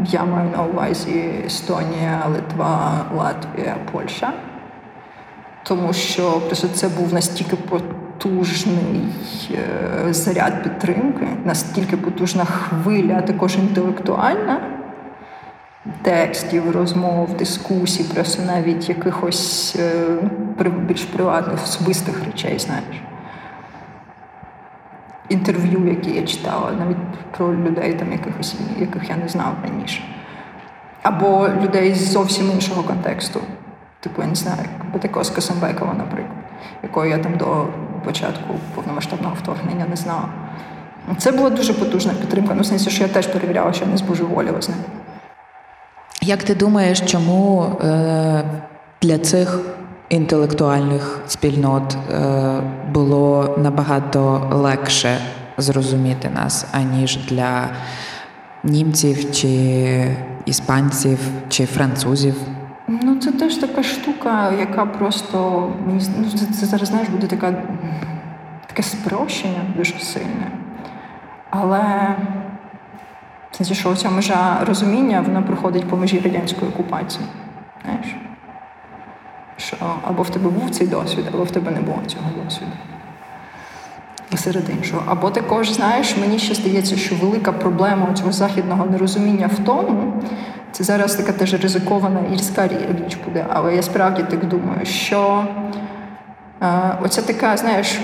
я 0.04 0.24
маю 0.24 0.50
на 0.50 0.64
увазі 0.64 1.24
Естонія, 1.46 2.22
Литва, 2.32 3.04
Латвія, 3.16 3.76
Польща. 3.92 4.32
Тому 5.62 5.92
що 5.92 6.42
це 6.74 6.88
був 6.88 7.14
настільки 7.14 7.56
потужний 7.56 9.02
е, 9.50 10.12
заряд 10.12 10.62
підтримки, 10.62 11.26
настільки 11.44 11.96
потужна 11.96 12.44
хвиля, 12.44 13.20
також 13.20 13.56
інтелектуальна 13.56 14.60
текстів, 16.02 16.70
розмов, 16.70 17.36
дискусій, 17.36 18.04
просто 18.04 18.42
навіть 18.42 18.88
якихось 18.88 19.76
е, 19.78 20.06
більш 20.88 21.04
приватних, 21.04 21.64
особистих 21.64 22.24
речей, 22.24 22.58
знаєш. 22.58 23.02
Інтерв'ю, 25.28 25.88
які 25.88 26.10
я 26.10 26.22
читала, 26.22 26.72
навіть 26.78 26.96
про 27.36 27.54
людей, 27.54 27.94
там, 27.94 28.12
якихось, 28.12 28.54
яких 28.78 29.10
я 29.10 29.16
не 29.16 29.28
знав 29.28 29.54
раніше. 29.62 30.02
Або 31.02 31.48
людей 31.62 31.94
з 31.94 32.12
зовсім 32.12 32.50
іншого 32.50 32.82
контексту. 32.82 33.40
Типу, 34.00 34.22
я 34.22 34.28
не 34.28 34.34
знаю, 34.34 34.58
Бетикоска 34.92 35.40
Самбекова, 35.40 35.94
наприклад, 35.94 36.36
якої 36.82 37.10
я 37.10 37.18
там 37.18 37.36
до 37.36 37.66
початку 38.04 38.54
повномасштабного 38.74 39.34
вторгнення 39.34 39.86
не 39.90 39.96
знала. 39.96 40.28
Це 41.18 41.32
була 41.32 41.50
дуже 41.50 41.74
потужна 41.74 42.12
підтримка. 42.12 42.54
Ну, 42.54 42.62
в 42.62 42.66
сенсі, 42.66 42.90
що 42.90 43.02
я 43.02 43.08
теж 43.08 43.26
перевіряла, 43.26 43.72
що 43.72 43.84
я 43.84 43.90
не 43.90 43.96
збожеволіла 43.96 44.62
з 44.62 44.68
ним. 44.68 44.78
Як 46.22 46.42
ти 46.42 46.54
думаєш, 46.54 47.00
чому 47.00 47.62
е, 47.62 48.44
для 49.02 49.18
цих 49.18 49.60
інтелектуальних 50.08 51.20
спільнот 51.26 51.96
е, 52.10 52.60
було 52.92 53.54
набагато 53.58 54.50
легше 54.52 55.18
зрозуміти 55.58 56.30
нас, 56.34 56.66
аніж 56.72 57.16
для 57.16 57.68
німців 58.64 59.32
чи 59.32 60.16
іспанців 60.46 61.18
чи 61.48 61.66
французів? 61.66 62.34
Ну, 62.88 63.16
це 63.16 63.32
теж 63.32 63.56
така 63.56 63.82
штука, 63.82 64.52
яка 64.52 64.86
просто 64.86 65.68
ну, 65.86 66.00
це, 66.30 66.46
це 66.46 66.66
зараз 66.66 66.88
знаєш, 66.88 67.08
буде 67.08 67.26
така 67.26 67.54
таке 68.66 68.82
спрощення 68.82 69.60
дуже 69.76 69.98
сильне. 69.98 70.50
Але 71.50 72.16
це 73.50 73.74
що 73.74 73.94
ця 73.94 74.10
межа 74.10 74.64
розуміння 74.66 75.24
вона 75.26 75.42
проходить 75.42 75.88
по 75.88 75.96
межі 75.96 76.20
радянської 76.20 76.70
окупації. 76.70 77.26
Знаєш? 77.84 78.25
Що 79.66 79.76
або 80.08 80.22
в 80.22 80.30
тебе 80.30 80.50
був 80.50 80.70
цей 80.70 80.86
досвід, 80.86 81.24
або 81.34 81.44
в 81.44 81.50
тебе 81.50 81.70
не 81.70 81.80
було 81.80 81.98
цього 82.06 82.24
досвіду. 82.44 82.72
Серед 84.36 84.70
іншого. 84.70 85.02
Або 85.06 85.30
також, 85.30 85.72
знаєш, 85.72 86.16
мені 86.16 86.38
ще 86.38 86.54
здається, 86.54 86.96
що 86.96 87.14
велика 87.14 87.52
проблема 87.52 88.12
цього 88.14 88.32
західного 88.32 88.86
нерозуміння 88.86 89.46
в 89.46 89.64
тому, 89.64 90.22
це 90.72 90.84
зараз 90.84 91.14
така 91.14 91.32
теж 91.32 91.62
ризикована 91.62 92.20
ільська 92.32 92.68
річ 92.68 93.18
буде, 93.24 93.46
але 93.48 93.76
я 93.76 93.82
справді 93.82 94.22
так 94.22 94.48
думаю, 94.48 94.86
що 94.86 95.44
е, 96.62 96.98
оця 97.02 97.22
така, 97.22 97.56
знаєш, 97.56 98.00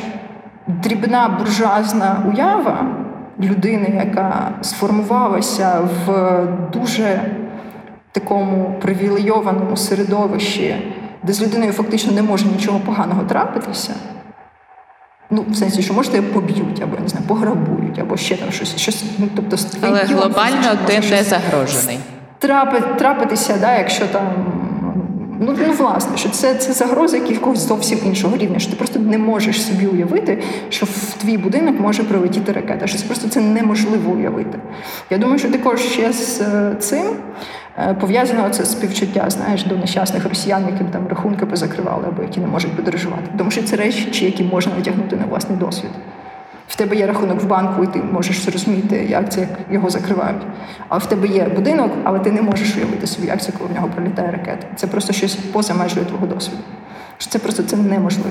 дрібна 0.67 1.29
буржуазна 1.39 2.25
уява 2.33 2.87
людини, 3.41 4.03
яка 4.07 4.51
сформувалася 4.63 5.89
в 6.07 6.39
дуже 6.73 7.21
такому 8.13 8.75
привілейованому 8.81 9.77
середовищі, 9.77 10.77
де 11.23 11.33
з 11.33 11.43
людиною 11.43 11.73
фактично 11.73 12.13
не 12.13 12.23
може 12.23 12.47
нічого 12.47 12.81
поганого 12.81 13.23
трапитися. 13.23 13.95
Ну, 15.31 15.45
в 15.49 15.57
сенсі, 15.57 15.83
що 15.83 15.95
можете 15.95 16.23
поб'ють, 16.23 16.83
або 16.83 16.97
не 17.03 17.09
знаю, 17.09 17.27
пограбують, 17.27 17.99
або 17.99 18.17
ще 18.17 18.37
там 18.37 18.53
щось. 18.53 18.77
щось 18.77 19.05
ну, 19.19 19.29
тобто, 19.37 19.57
Але 19.81 20.05
глобально 20.05 20.79
ти 20.87 21.01
не 21.11 21.23
загрожений. 21.23 21.99
Трапитися, 22.99 23.57
да, 23.61 23.79
якщо 23.79 24.07
там 24.07 24.53
Ну, 25.45 25.57
ну 25.67 25.73
власне, 25.73 26.17
що 26.17 26.29
це 26.29 26.55
це 26.55 26.73
загроза 26.73 27.17
якогось 27.17 27.69
зовсім 27.69 27.99
іншого 28.05 28.37
рівня. 28.37 28.59
Що 28.59 28.71
ти 28.71 28.77
просто 28.77 28.99
не 28.99 29.19
можеш 29.19 29.63
собі 29.63 29.87
уявити, 29.87 30.43
що 30.69 30.87
в 30.87 31.15
твій 31.21 31.37
будинок 31.37 31.81
може 31.81 32.05
прилетіти 32.05 32.53
ракета. 32.53 32.87
Що 32.87 32.99
це 32.99 33.07
просто 33.07 33.29
це 33.29 33.41
неможливо 33.41 34.13
уявити. 34.13 34.59
Я 35.11 35.19
думаю, 35.19 35.39
що 35.39 35.51
також 35.51 35.81
ще 35.81 36.13
з 36.13 36.41
е, 36.41 36.77
цим 36.79 37.07
пов'язано 38.01 38.49
це 38.49 38.65
співчуття, 38.65 39.31
знаєш, 39.31 39.65
до 39.65 39.77
нещасних 39.77 40.29
росіян, 40.29 40.67
яким 40.73 40.87
там 40.87 41.09
рахунки 41.09 41.47
позакривали 41.47 42.05
або 42.09 42.23
які 42.23 42.41
не 42.41 42.47
можуть 42.47 42.77
подорожувати. 42.77 43.31
Тому 43.39 43.51
що 43.51 43.63
це 43.63 43.77
речі, 43.77 44.25
які 44.25 44.45
можна 44.45 44.75
натягнути 44.75 45.17
на 45.17 45.25
власний 45.25 45.59
досвід 45.59 45.91
в 46.73 46.77
тебе 46.77 46.97
є 46.97 47.07
рахунок 47.07 47.41
в 47.43 47.47
банку, 47.47 47.85
і 47.85 47.87
ти 47.87 48.03
можеш 48.03 48.41
зрозуміти, 48.41 49.07
як 49.11 49.33
це 49.33 49.49
його 49.71 49.91
закривають. 49.91 50.43
А 50.89 50.99
в 50.99 51.07
тебе 51.07 51.29
є 51.29 51.45
будинок, 51.45 51.93
але 52.05 52.19
ти 52.19 52.31
не 52.31 52.43
можеш 52.43 52.77
уявити 52.77 53.07
собі, 53.07 53.27
як 53.27 53.43
це 53.43 53.53
коли 53.53 53.71
в 53.71 53.75
нього 53.75 53.89
пролітає 53.89 54.31
ракета. 54.31 54.67
Це 54.77 54.87
просто 54.87 55.13
щось 55.13 55.35
поза 55.35 55.75
межою 55.75 56.07
твого 56.07 56.27
досвіду. 56.27 56.63
Це 57.19 57.39
просто 57.39 57.63
це 57.63 57.77
неможливо. 57.77 58.31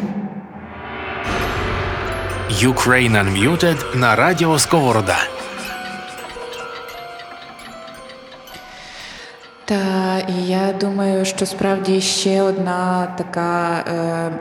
Ukraine 2.52 3.24
Unmuted 3.24 3.98
на 3.98 4.16
радіо 4.16 4.60
Сковорода. 4.60 5.18
Та 9.66 10.20
і 10.20 10.48
я 10.48 10.74
думаю, 10.80 11.26
що 11.26 11.46
справді 11.46 12.02
ще 12.02 12.42
одна 12.42 13.08
така 13.18 13.80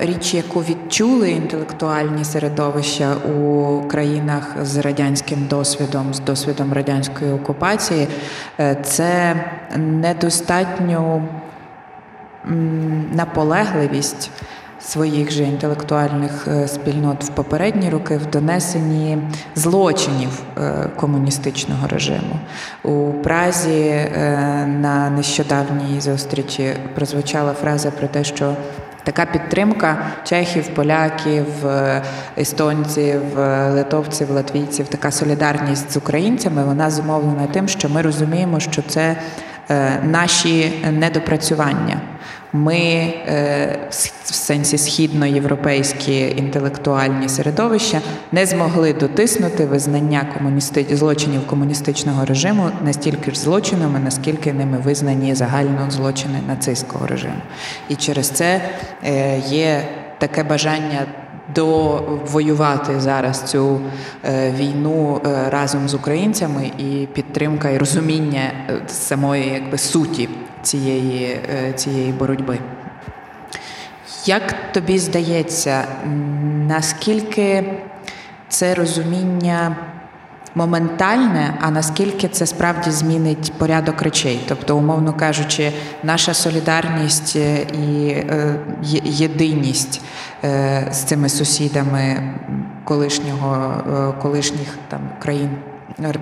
е, 0.01 0.07
річ, 0.07 0.35
яку 0.35 0.61
відчули 0.61 1.31
інтелектуальні 1.31 2.25
середовища 2.25 3.14
у 3.14 3.83
країнах 3.89 4.57
з 4.62 4.77
радянським 4.77 5.47
досвідом, 5.47 6.14
з 6.14 6.21
досвідом 6.21 6.73
радянської 6.73 7.33
окупації, 7.33 8.09
е, 8.61 8.77
це 8.83 9.37
недостатню 9.77 11.29
м, 12.47 13.11
наполегливість 13.12 14.31
своїх 14.83 15.31
же 15.31 15.43
інтелектуальних 15.43 16.49
е, 16.49 16.68
спільнот 16.68 17.24
в 17.24 17.28
попередні 17.28 17.91
роки 17.91 18.16
в 18.16 18.26
донесенні 18.26 19.18
злочинів 19.55 20.43
е, 20.59 20.89
комуністичного 20.97 21.89
режиму. 21.89 22.39
У 22.83 23.12
Празі 23.12 23.81
е, 23.81 24.09
на 24.81 25.11
нещодавній 25.11 26.01
зустрічі 26.01 26.72
прозвучала 26.95 27.53
фраза 27.53 27.91
про 27.91 28.09
те, 28.09 28.24
що 28.24 28.57
така 29.05 29.26
підтримка 29.26 29.99
чехів, 30.24 30.68
поляків, 30.68 31.47
естонців, 32.39 33.20
литовців, 33.70 34.31
латвійців, 34.31 34.89
така 34.89 35.11
солідарність 35.11 35.91
з 35.93 35.97
українцями, 35.97 36.64
вона 36.64 36.91
зумовлена 36.91 37.47
тим, 37.53 37.68
що 37.68 37.89
ми 37.89 38.03
розуміємо, 38.03 38.61
що 38.61 38.83
це 38.83 39.16
наші 40.03 40.73
недопрацювання. 40.93 42.01
Ми 42.53 42.77
е, 42.77 43.89
в 44.25 44.35
сенсі 44.35 44.79
східноєвропейські 44.79 46.35
інтелектуальні 46.37 47.29
середовища 47.29 48.01
не 48.33 48.47
змогли 48.47 48.93
дотиснути 48.93 49.66
визнання 49.66 50.27
комуністи... 50.39 50.87
злочинів 50.91 51.47
комуністичного 51.47 52.25
режиму 52.25 52.71
настільки 52.85 53.31
ж 53.31 53.41
злочинами, 53.41 53.99
наскільки 53.99 54.53
ними 54.53 54.79
визнані 54.79 55.35
загально 55.35 55.91
злочини 55.91 56.41
нацистського 56.49 57.07
режиму. 57.07 57.43
І 57.89 57.95
через 57.95 58.29
це 58.29 58.61
е, 59.05 59.39
є 59.39 59.83
таке 60.18 60.43
бажання 60.45 61.07
довоювати 61.55 63.01
зараз 63.01 63.42
цю 63.42 63.80
е, 64.24 64.51
війну 64.51 65.20
е, 65.26 65.51
разом 65.51 65.88
з 65.88 65.94
українцями 65.94 66.70
і 66.78 67.09
підтримка 67.12 67.70
і 67.70 67.78
розуміння 67.78 68.53
е, 68.68 68.80
самої 68.88 69.48
якби 69.48 69.78
суті 69.78 70.28
цієї, 70.62 71.40
цієї 71.74 72.12
боротьби. 72.12 72.59
Як 74.26 74.72
тобі 74.72 74.98
здається, 74.98 75.84
наскільки 76.68 77.64
це 78.48 78.74
розуміння 78.74 79.76
моментальне, 80.55 81.55
а 81.61 81.70
наскільки 81.70 82.28
це 82.28 82.46
справді 82.46 82.90
змінить 82.90 83.53
порядок 83.59 84.03
речей? 84.03 84.40
Тобто, 84.48 84.76
умовно 84.76 85.12
кажучи, 85.12 85.72
наша 86.03 86.34
солідарність 86.34 87.36
і 87.36 88.07
е, 88.09 88.57
єдиність 89.05 90.03
е, 90.44 90.88
з 90.92 90.98
цими 90.98 91.28
сусідами 91.28 92.34
колишнього, 92.84 93.74
е, 93.74 94.22
колишніх 94.22 94.78
там 94.88 95.01
країн 95.22 95.51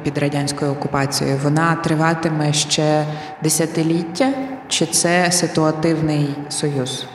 під 0.02 0.18
радянською 0.18 0.72
окупацією, 0.72 1.40
вона 1.44 1.74
триватиме 1.74 2.52
ще 2.52 3.04
десятиліття, 3.42 4.32
чи 4.68 4.86
це 4.86 5.32
ситуативний 5.32 6.34
союз? 6.48 7.06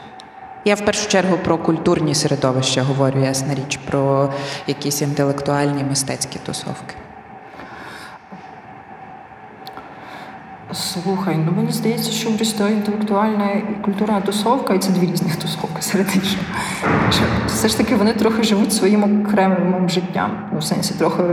Я 0.65 0.75
в 0.75 0.85
першу 0.85 1.09
чергу 1.09 1.37
про 1.37 1.57
культурні 1.57 2.15
середовища 2.15 2.83
говорю, 2.83 3.19
ясна 3.19 3.55
річ, 3.55 3.79
про 3.89 4.33
якісь 4.67 5.01
інтелектуальні 5.01 5.83
мистецькі 5.83 6.39
тусовки. 6.45 6.95
Слухай, 10.73 11.37
ну 11.45 11.51
мені 11.51 11.71
здається, 11.71 12.11
що 12.11 12.35
просто 12.35 12.67
інтелектуальна 12.67 13.51
і 13.51 13.83
культурна 13.85 14.21
тусовка, 14.21 14.73
і 14.73 14.79
це 14.79 14.91
дві 14.91 15.11
різних 15.11 15.35
тусовки 15.35 15.81
серед 15.81 16.07
іншого. 16.15 16.43
Все 17.47 17.67
ж 17.67 17.77
таки 17.77 17.95
вони 17.95 18.13
трохи 18.13 18.43
живуть 18.43 18.73
своїм 18.73 19.25
окремим 19.25 19.89
життям, 19.89 20.49
ну, 20.53 20.59
в 20.59 20.63
сенсі 20.63 20.93
трохи 20.93 21.23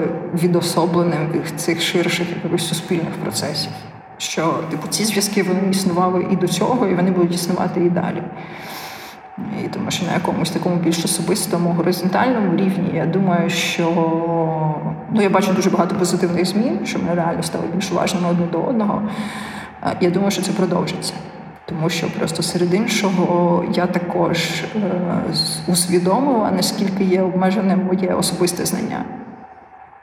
відособленим 0.43 1.32
від 1.32 1.61
цих 1.61 1.82
ширших 1.82 2.28
якихось 2.30 2.68
суспільних 2.68 3.12
процесів. 3.22 3.70
Що 4.18 4.59
типу 4.70 4.88
ці 4.88 5.05
зв'язки 5.05 5.43
вони 5.43 5.70
існували 5.70 6.26
і 6.32 6.36
до 6.36 6.49
цього, 6.49 6.86
і 6.86 6.95
вони 6.95 7.11
будуть 7.11 7.34
існувати 7.34 7.80
і 7.80 7.91
далі. 7.91 8.22
І 9.64 9.68
тому 9.68 9.91
що 9.91 10.07
на 10.07 10.12
якомусь 10.12 10.51
такому 10.51 10.76
більш 10.76 11.05
особистому 11.05 11.70
горизонтальному 11.70 12.57
рівні 12.57 12.91
я 12.95 13.07
думаю, 13.07 13.51
що 13.51 13.84
ну 15.11 15.22
я 15.22 15.30
бачу 15.30 15.53
дуже 15.53 15.70
багато 15.70 15.95
позитивних 15.95 16.47
змін, 16.47 16.78
що 16.84 16.99
ми 16.99 17.14
реально 17.14 17.43
стали 17.43 17.64
більш 17.74 17.93
уважними 17.93 18.28
одне 18.28 18.47
до 18.47 18.62
одного. 18.62 19.03
Я 20.01 20.11
думаю, 20.11 20.30
що 20.30 20.43
це 20.43 20.53
продовжиться. 20.53 21.14
Тому 21.64 21.88
що 21.88 22.11
просто 22.11 22.43
серед 22.43 22.74
іншого 22.74 23.64
я 23.74 23.86
також 23.86 24.38
е, 24.41 24.91
усвідомила, 25.66 26.51
наскільки 26.51 27.05
є 27.05 27.22
обмеженим 27.22 27.84
моє 27.86 28.14
особисте 28.14 28.66
знання 28.66 29.05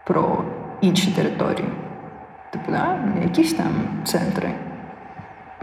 про 0.05 0.43
інші 0.81 1.11
території. 1.11 1.69
Типу, 2.51 2.71
да? 2.71 2.99
якісь 3.23 3.53
там 3.53 3.71
центри 4.05 4.51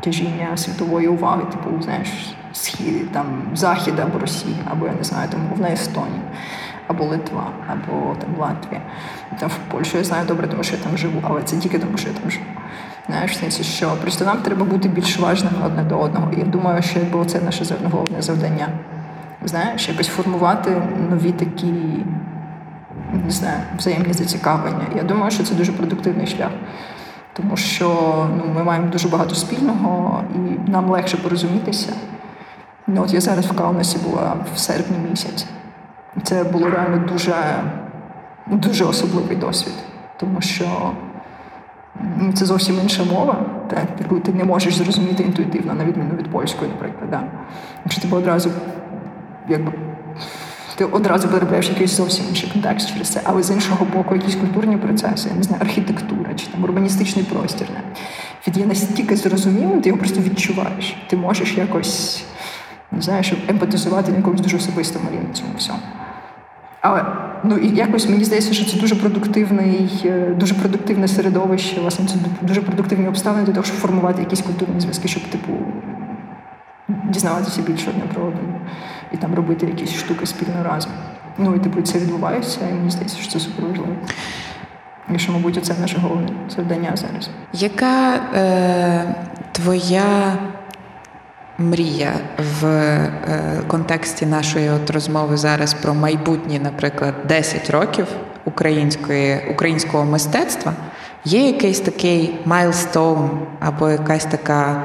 тяжіння 0.01 0.57
світової 0.57 1.09
уваги, 1.09 1.43
типу, 1.45 1.83
знаєш, 1.83 2.09
схід, 2.53 3.13
там 3.13 3.27
Захід 3.55 3.95
або 3.99 4.19
Росія, 4.19 4.57
або 4.71 4.87
я 4.87 4.93
не 4.93 5.05
знаю, 5.05 5.29
там 5.29 5.41
мовна 5.51 5.69
Естонія, 5.69 6.23
або 6.87 7.05
Литва, 7.05 7.51
або 7.69 8.15
там 8.15 8.31
Латвія. 8.39 8.81
Там 9.41 9.49
в 9.49 9.59
Польщу 9.73 9.99
я 9.99 10.05
знаю 10.05 10.27
добре, 10.27 10.47
тому 10.47 10.63
що 10.63 10.77
я 10.77 10.83
там 10.83 10.99
живу, 10.99 11.21
але 11.23 11.43
це 11.43 11.57
тільки 11.57 11.79
тому, 11.79 11.99
що 11.99 12.09
я 12.09 12.15
там 12.15 12.31
живу. 12.31 12.45
Знаєш, 13.07 13.39
сенсі, 13.39 13.63
що 13.63 13.91
просто 14.01 14.25
нам 14.25 14.39
треба 14.39 14.65
бути 14.65 14.89
більш 14.89 15.19
важними 15.19 15.57
одне 15.67 15.83
до 15.83 15.99
одного. 15.99 16.33
І 16.33 16.39
я 16.39 16.45
думаю, 16.45 16.83
що 16.83 16.99
якби 16.99 17.25
це 17.25 17.41
наше 17.41 17.65
головне 17.93 18.23
завдання. 18.23 18.69
Знаєш, 19.45 19.89
якось 19.89 20.09
формувати 20.09 20.83
нові 21.11 21.33
такі, 21.33 21.73
не 23.25 23.31
знаю, 23.31 23.59
взаємні 23.79 24.13
зацікавлення. 24.13 24.87
Я 24.97 25.03
думаю, 25.03 25.31
що 25.31 25.45
це 25.45 25.55
дуже 25.55 25.73
продуктивний 25.73 26.27
шлях 26.27 26.51
тому 27.37 27.57
що 27.57 27.89
ну, 28.37 28.53
ми 28.55 28.65
маємо 28.65 28.89
дуже 28.89 29.09
багато 29.09 29.35
спільного 29.35 30.25
і 30.35 30.71
нам 30.71 30.91
легше 30.91 31.17
порозумітися. 31.17 31.93
Ну, 32.87 33.03
От 33.03 33.15
я 33.15 33.21
зараз 33.21 33.47
в 33.47 33.57
Каунасі 33.57 33.99
була 33.99 34.37
в 34.55 34.59
серпні 34.59 34.97
місяць. 35.11 35.47
Це 36.23 36.45
було 36.45 36.71
реально 36.71 37.07
дуже 37.09 37.35
дуже 38.47 38.85
особливий 38.85 39.37
досвід, 39.37 39.75
тому 40.17 40.41
що 40.41 40.93
це 42.35 42.45
зовсім 42.45 42.79
інша 42.83 43.05
мова, 43.05 43.47
яку 44.01 44.21
ти 44.21 44.33
не 44.33 44.45
можеш 44.45 44.75
зрозуміти 44.75 45.23
інтуїтивно, 45.23 45.75
на 45.75 45.85
відміну 45.85 46.15
від 46.17 46.31
польської, 46.31 46.71
наприклад. 46.71 47.25
Якщо 47.85 48.03
тебе 48.03 48.17
одразу 48.17 48.51
якби 49.49 49.73
ти 50.75 50.85
одразу 50.85 51.29
потрапляєш 51.29 51.69
в 51.69 51.73
якийсь 51.73 51.91
зовсім 51.91 52.25
інший 52.29 52.51
контекст 52.53 52.93
через 52.93 53.09
це, 53.09 53.21
але 53.25 53.43
з 53.43 53.51
іншого 53.51 53.87
боку, 53.95 54.15
якісь 54.15 54.35
культурні 54.35 54.77
процеси, 54.77 55.29
я 55.29 55.37
не 55.37 55.43
знаю, 55.43 55.63
архітектура 55.63 56.35
чи 56.35 56.47
там 56.47 56.65
урбаністичний 56.65 57.25
простір. 57.25 57.67
Не? 57.75 57.81
Він 58.47 58.61
є 58.61 58.67
настільки 58.67 59.17
зрозумілим, 59.17 59.81
ти 59.81 59.89
його 59.89 59.99
просто 59.99 60.21
відчуваєш. 60.21 60.97
Ти 61.09 61.17
можеш 61.17 61.57
якось 61.57 62.25
не 62.93 63.23
щоб 63.23 63.39
емпатизувати 63.49 64.11
на 64.11 64.17
якомусь 64.17 64.41
дуже 64.41 64.57
особистому 64.57 65.11
рівні 65.13 65.35
цьому 65.35 65.51
всьому. 65.59 65.79
Але 66.81 67.05
ну 67.45 67.57
і 67.57 67.77
якось 67.77 68.09
мені 68.09 68.25
здається, 68.25 68.55
що 68.55 68.65
це 68.65 68.81
дуже 68.81 68.95
продуктивний, 68.95 70.03
е, 70.05 70.35
дуже 70.39 70.55
продуктивне 70.55 71.09
середовище, 71.09 71.81
власне, 71.81 72.07
це 72.07 72.15
дуже 72.43 72.61
продуктивні 72.61 73.09
обставини 73.09 73.45
для 73.45 73.53
того, 73.53 73.65
щоб 73.65 73.77
формувати 73.77 74.23
якісь 74.23 74.43
культурні 74.43 74.81
зв'язки, 74.81 75.09
щоб 75.09 75.23
типу 75.23 75.53
дізнаватися 76.89 77.63
більше 77.63 77.91
одне 77.91 78.03
про 78.15 78.25
одне 78.25 78.61
і 79.15 79.17
там 79.17 79.35
робити 79.35 79.67
якісь 79.67 79.95
штуки 79.95 80.27
спільно 80.27 80.65
разом. 80.65 80.93
Ну 81.39 81.55
і 81.55 81.59
типу 81.59 81.83
це 81.83 81.99
відбувається, 81.99 82.61
і 82.71 82.75
мені 82.75 82.91
здається, 82.91 83.17
що 83.17 83.33
це 83.33 83.41
супер 83.41 83.65
важливо. 83.67 83.93
І 85.15 85.19
що, 85.19 85.33
мабуть, 85.33 85.65
це 85.65 85.75
наше 85.81 85.99
головне 85.99 86.29
завдання 86.49 86.93
зараз. 86.95 87.31
Яка 87.53 88.15
е, 88.15 89.15
твоя 89.53 90.39
мрія 91.59 92.13
в 92.61 92.67
е, 92.67 93.13
контексті 93.67 94.27
нашої 94.27 94.71
от 94.71 94.91
розмови 94.91 95.37
зараз 95.37 95.75
про 95.75 95.95
майбутні, 95.95 96.59
наприклад, 96.59 97.15
10 97.29 97.71
років 97.71 98.07
української, 98.45 99.51
українського 99.51 100.05
мистецтва? 100.05 100.73
Є 101.25 101.47
якийсь 101.47 101.81
такий 101.81 102.39
milestone 102.45 103.31
або 103.61 103.91
якась 103.91 104.25
така 104.25 104.83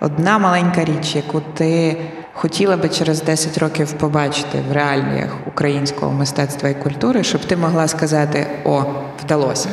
одна 0.00 0.38
маленька 0.38 0.84
річ, 0.84 1.16
яку 1.16 1.40
ти 1.54 1.96
хотіла 2.34 2.76
би 2.76 2.88
через 2.88 3.22
10 3.22 3.58
років 3.58 3.92
побачити 3.92 4.62
в 4.68 4.72
реаліях 4.72 5.36
українського 5.46 6.12
мистецтва 6.12 6.68
і 6.68 6.74
культури, 6.74 7.24
щоб 7.24 7.44
ти 7.44 7.56
могла 7.56 7.88
сказати: 7.88 8.46
О, 8.64 8.84
вдалося. 9.24 9.68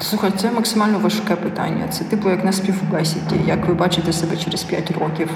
Слухай, 0.00 0.32
це 0.36 0.50
максимально 0.50 0.98
важке 0.98 1.36
питання. 1.36 1.88
Це 1.88 2.04
типу 2.04 2.30
як 2.30 2.44
на 2.44 2.52
співбесіді, 2.52 3.36
як 3.46 3.66
ви 3.66 3.74
бачите 3.74 4.12
себе 4.12 4.36
через 4.36 4.62
5 4.62 4.90
років. 4.90 5.30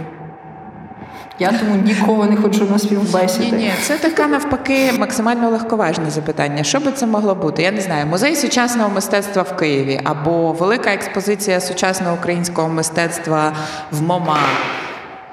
Я 1.41 1.53
тому 1.53 1.75
ніколи 1.75 2.27
не 2.27 2.37
ходжу 2.37 2.67
на 2.71 2.79
співбесіди. 2.79 3.45
Ні, 3.45 3.53
ні, 3.53 3.73
це 3.83 3.99
таке 3.99 4.27
навпаки 4.27 4.93
максимально 4.99 5.51
легковажне 5.51 6.11
запитання. 6.11 6.65
Що 6.65 6.81
би 6.81 6.93
це 6.93 7.07
могло 7.07 7.35
бути? 7.35 7.63
Я 7.63 7.73
не 7.73 7.81
знаю, 7.81 8.07
музей 8.07 8.37
сучасного 8.37 8.91
мистецтва 8.91 9.43
в 9.43 9.57
Києві 9.57 10.01
або 10.05 10.53
велика 10.53 10.91
експозиція 10.91 11.61
сучасного 11.61 12.15
українського 12.15 12.69
мистецтва 12.69 13.53
в 13.91 14.03
МОМА. 14.03 14.39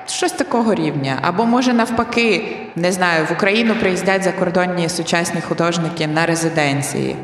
Щось 0.08 0.32
такого 0.32 0.76
рівня. 0.76 1.20
Або 1.22 1.46
може 1.46 1.74
навпаки, 1.74 2.58
не 2.76 2.92
знаю, 2.92 3.26
в 3.30 3.34
Україну 3.34 3.76
приїздять 3.80 4.24
закордонні 4.24 4.90
сучасні 4.90 5.42
художники 5.42 6.08
на 6.08 6.26
резиденції. 6.26 7.16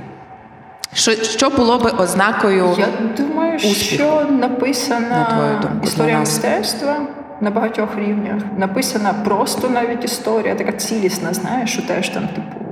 Що, 0.94 1.12
що 1.12 1.50
було 1.50 1.78
би 1.78 1.90
ознакою? 1.90 2.76
Я 2.80 2.88
думаю, 3.18 3.56
успіху, 3.56 3.76
що 3.76 4.28
написана 4.32 5.10
на 5.10 5.60
думку, 5.62 5.88
історія 5.88 6.20
мистецтва 6.20 6.96
на 7.42 7.52
багатьох 7.52 7.90
рівнях. 7.98 8.42
Написана 8.58 9.14
просто 9.14 9.70
навіть 9.70 10.06
історія, 10.06 10.56
така 10.56 10.72
цілісна, 10.72 11.34
знаєш, 11.34 11.74
що 11.74 11.82
теж 11.82 12.10
там, 12.10 12.28
типу, 12.28 12.71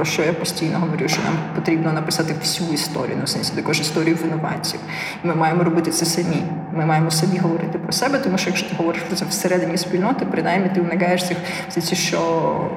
про 0.00 0.06
що 0.06 0.22
я 0.22 0.32
постійно 0.32 0.78
говорю, 0.78 1.08
що 1.08 1.22
нам 1.22 1.34
потрібно 1.54 1.92
написати 1.92 2.34
всю 2.40 2.72
історію, 2.72 3.16
ну, 3.18 3.24
в 3.24 3.28
сенсі 3.28 3.52
також 3.54 3.80
історію 3.80 4.16
винуватців. 4.22 4.80
Ми 5.22 5.34
маємо 5.34 5.64
робити 5.64 5.90
це 5.90 6.06
самі. 6.06 6.42
Ми 6.72 6.86
маємо 6.86 7.10
самі 7.10 7.38
говорити 7.38 7.78
про 7.78 7.92
себе, 7.92 8.18
тому 8.18 8.38
що 8.38 8.50
якщо 8.50 8.68
ти 8.68 8.76
говориш 8.76 9.02
про 9.02 9.16
це 9.16 9.24
всередині 9.24 9.76
спільноти, 9.76 10.24
принаймні 10.24 10.68
ти 10.74 10.80
уникаєш 10.80 11.28
цих 11.28 11.36
ці, 11.68 11.96
що 11.96 12.70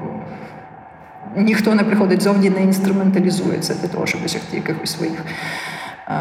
ніхто 1.36 1.76
не 1.76 1.84
приходить 1.84 2.22
зовні, 2.22 2.50
не 2.50 2.64
інструменталізує 2.64 3.60
це 3.60 3.76
для 3.76 3.88
того, 3.88 4.06
щоб 4.06 4.22
досягти 4.22 4.58
якихось 4.58 4.92
своїх 4.92 5.26
а, 6.08 6.16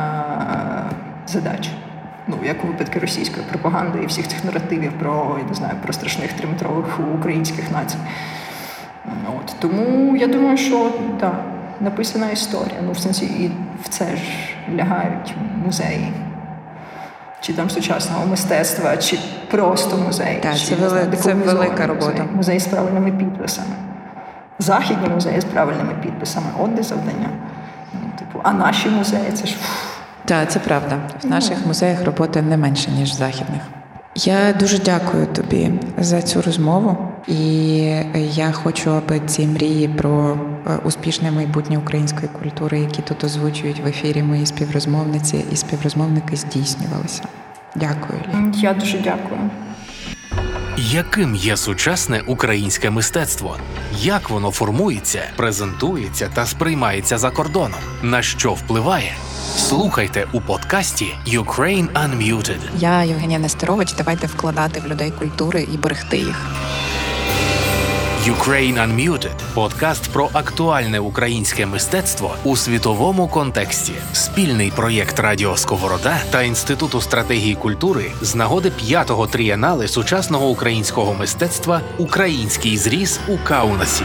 задач. 1.26 1.70
Ну, 2.26 2.36
як 2.44 2.64
у 2.64 2.66
випадку 2.66 3.00
російської 3.00 3.46
пропаганди 3.50 3.98
і 4.02 4.06
всіх 4.06 4.28
цих 4.28 4.44
наративів 4.44 4.92
про, 4.92 5.36
я 5.38 5.48
не 5.48 5.54
знаю, 5.54 5.74
про 5.82 5.92
страшних 5.92 6.32
триметрових 6.32 7.00
українських 7.18 7.70
націй. 7.70 7.98
От. 9.28 9.54
Тому 9.58 10.16
я 10.16 10.26
думаю, 10.26 10.56
що 10.56 10.90
так, 11.20 11.44
написана 11.80 12.30
історія. 12.30 12.80
Ну, 12.86 12.92
в 12.92 12.98
сенсі, 12.98 13.24
і 13.24 13.50
в 13.84 13.88
це 13.88 14.04
ж 14.04 14.22
лягають 14.76 15.34
музеї. 15.66 16.12
Чи 17.40 17.52
там 17.52 17.70
сучасного 17.70 18.26
мистецтва, 18.26 18.96
чи 18.96 19.18
просто 19.50 19.96
музей. 19.96 20.38
Так, 20.42 20.56
чи, 20.56 20.66
це 20.66 20.74
вели- 20.74 21.16
це 21.16 21.34
велика 21.34 21.86
робота. 21.86 22.10
Музей, 22.10 22.26
музей 22.36 22.60
з 22.60 22.66
правильними 22.66 23.12
підписами. 23.12 23.74
Західні 24.58 25.08
музеї 25.08 25.40
з 25.40 25.44
правильними 25.44 25.92
підписами. 26.02 26.46
От 26.60 26.74
де 26.74 26.82
завдання. 26.82 27.28
Ну, 27.94 28.10
типу, 28.18 28.40
а 28.42 28.52
наші 28.52 28.88
музеї 28.88 29.30
це 29.34 29.46
ж. 29.46 29.56
Так, 30.24 30.50
це 30.50 30.58
правда. 30.58 30.96
В 31.22 31.26
наших 31.26 31.66
музеях 31.66 32.04
роботи 32.04 32.42
не 32.42 32.56
менше, 32.56 32.90
ніж 32.90 33.10
в 33.10 33.14
західних. 33.14 33.62
Я 34.14 34.52
дуже 34.52 34.78
дякую 34.78 35.26
тобі 35.26 35.70
за 35.98 36.22
цю 36.22 36.42
розмову, 36.42 36.96
і 37.28 37.36
я 38.34 38.52
хочу, 38.52 38.90
аби 38.90 39.20
ці 39.26 39.46
мрії 39.46 39.88
про 39.88 40.38
е, 40.66 40.78
успішне 40.84 41.30
майбутнє 41.30 41.78
української 41.78 42.28
культури, 42.28 42.80
які 42.80 43.02
тут 43.02 43.24
озвучують 43.24 43.80
в 43.80 43.86
ефірі 43.86 44.22
мої 44.22 44.46
співрозмовниці 44.46 45.44
і 45.52 45.56
співрозмовники, 45.56 46.36
здійснювалися. 46.36 47.22
Дякую. 47.76 48.20
Я 48.54 48.74
дуже 48.74 48.98
дякую. 48.98 49.50
Яким 50.76 51.34
є 51.34 51.56
сучасне 51.56 52.22
українське 52.26 52.90
мистецтво? 52.90 53.56
Як 53.98 54.30
воно 54.30 54.50
формується, 54.50 55.22
презентується 55.36 56.30
та 56.34 56.46
сприймається 56.46 57.18
за 57.18 57.30
кордоном? 57.30 57.80
На 58.02 58.22
що 58.22 58.52
впливає? 58.52 59.12
Слухайте 59.56 60.26
у 60.32 60.40
подкасті 60.40 61.06
Ukraine 61.26 61.88
Unmuted. 61.92 62.58
Я 62.78 63.02
Євгенія 63.02 63.38
Нестерович. 63.38 63.92
Давайте 63.92 64.26
вкладати 64.26 64.80
в 64.80 64.86
людей 64.86 65.10
культури 65.10 65.68
і 65.74 65.76
берегти 65.76 66.16
їх. 66.16 66.46
Ukraine 68.22 68.78
Unmuted– 68.78 69.34
подкаст 69.54 70.12
про 70.12 70.30
актуальне 70.32 71.00
українське 71.00 71.66
мистецтво 71.66 72.36
у 72.44 72.56
світовому 72.56 73.28
контексті. 73.28 73.92
Спільний 74.12 74.70
проєкт 74.76 75.18
Радіо 75.18 75.56
Сковорода 75.56 76.18
та 76.30 76.42
Інституту 76.42 77.00
стратегії 77.00 77.54
культури 77.54 78.10
з 78.20 78.34
нагоди 78.34 78.70
п'ятого 78.70 79.26
трієнали 79.26 79.88
сучасного 79.88 80.48
українського 80.48 81.14
мистецтва 81.14 81.80
Український 81.98 82.76
зріз 82.76 83.20
у 83.28 83.38
Каунасі. 83.38 84.04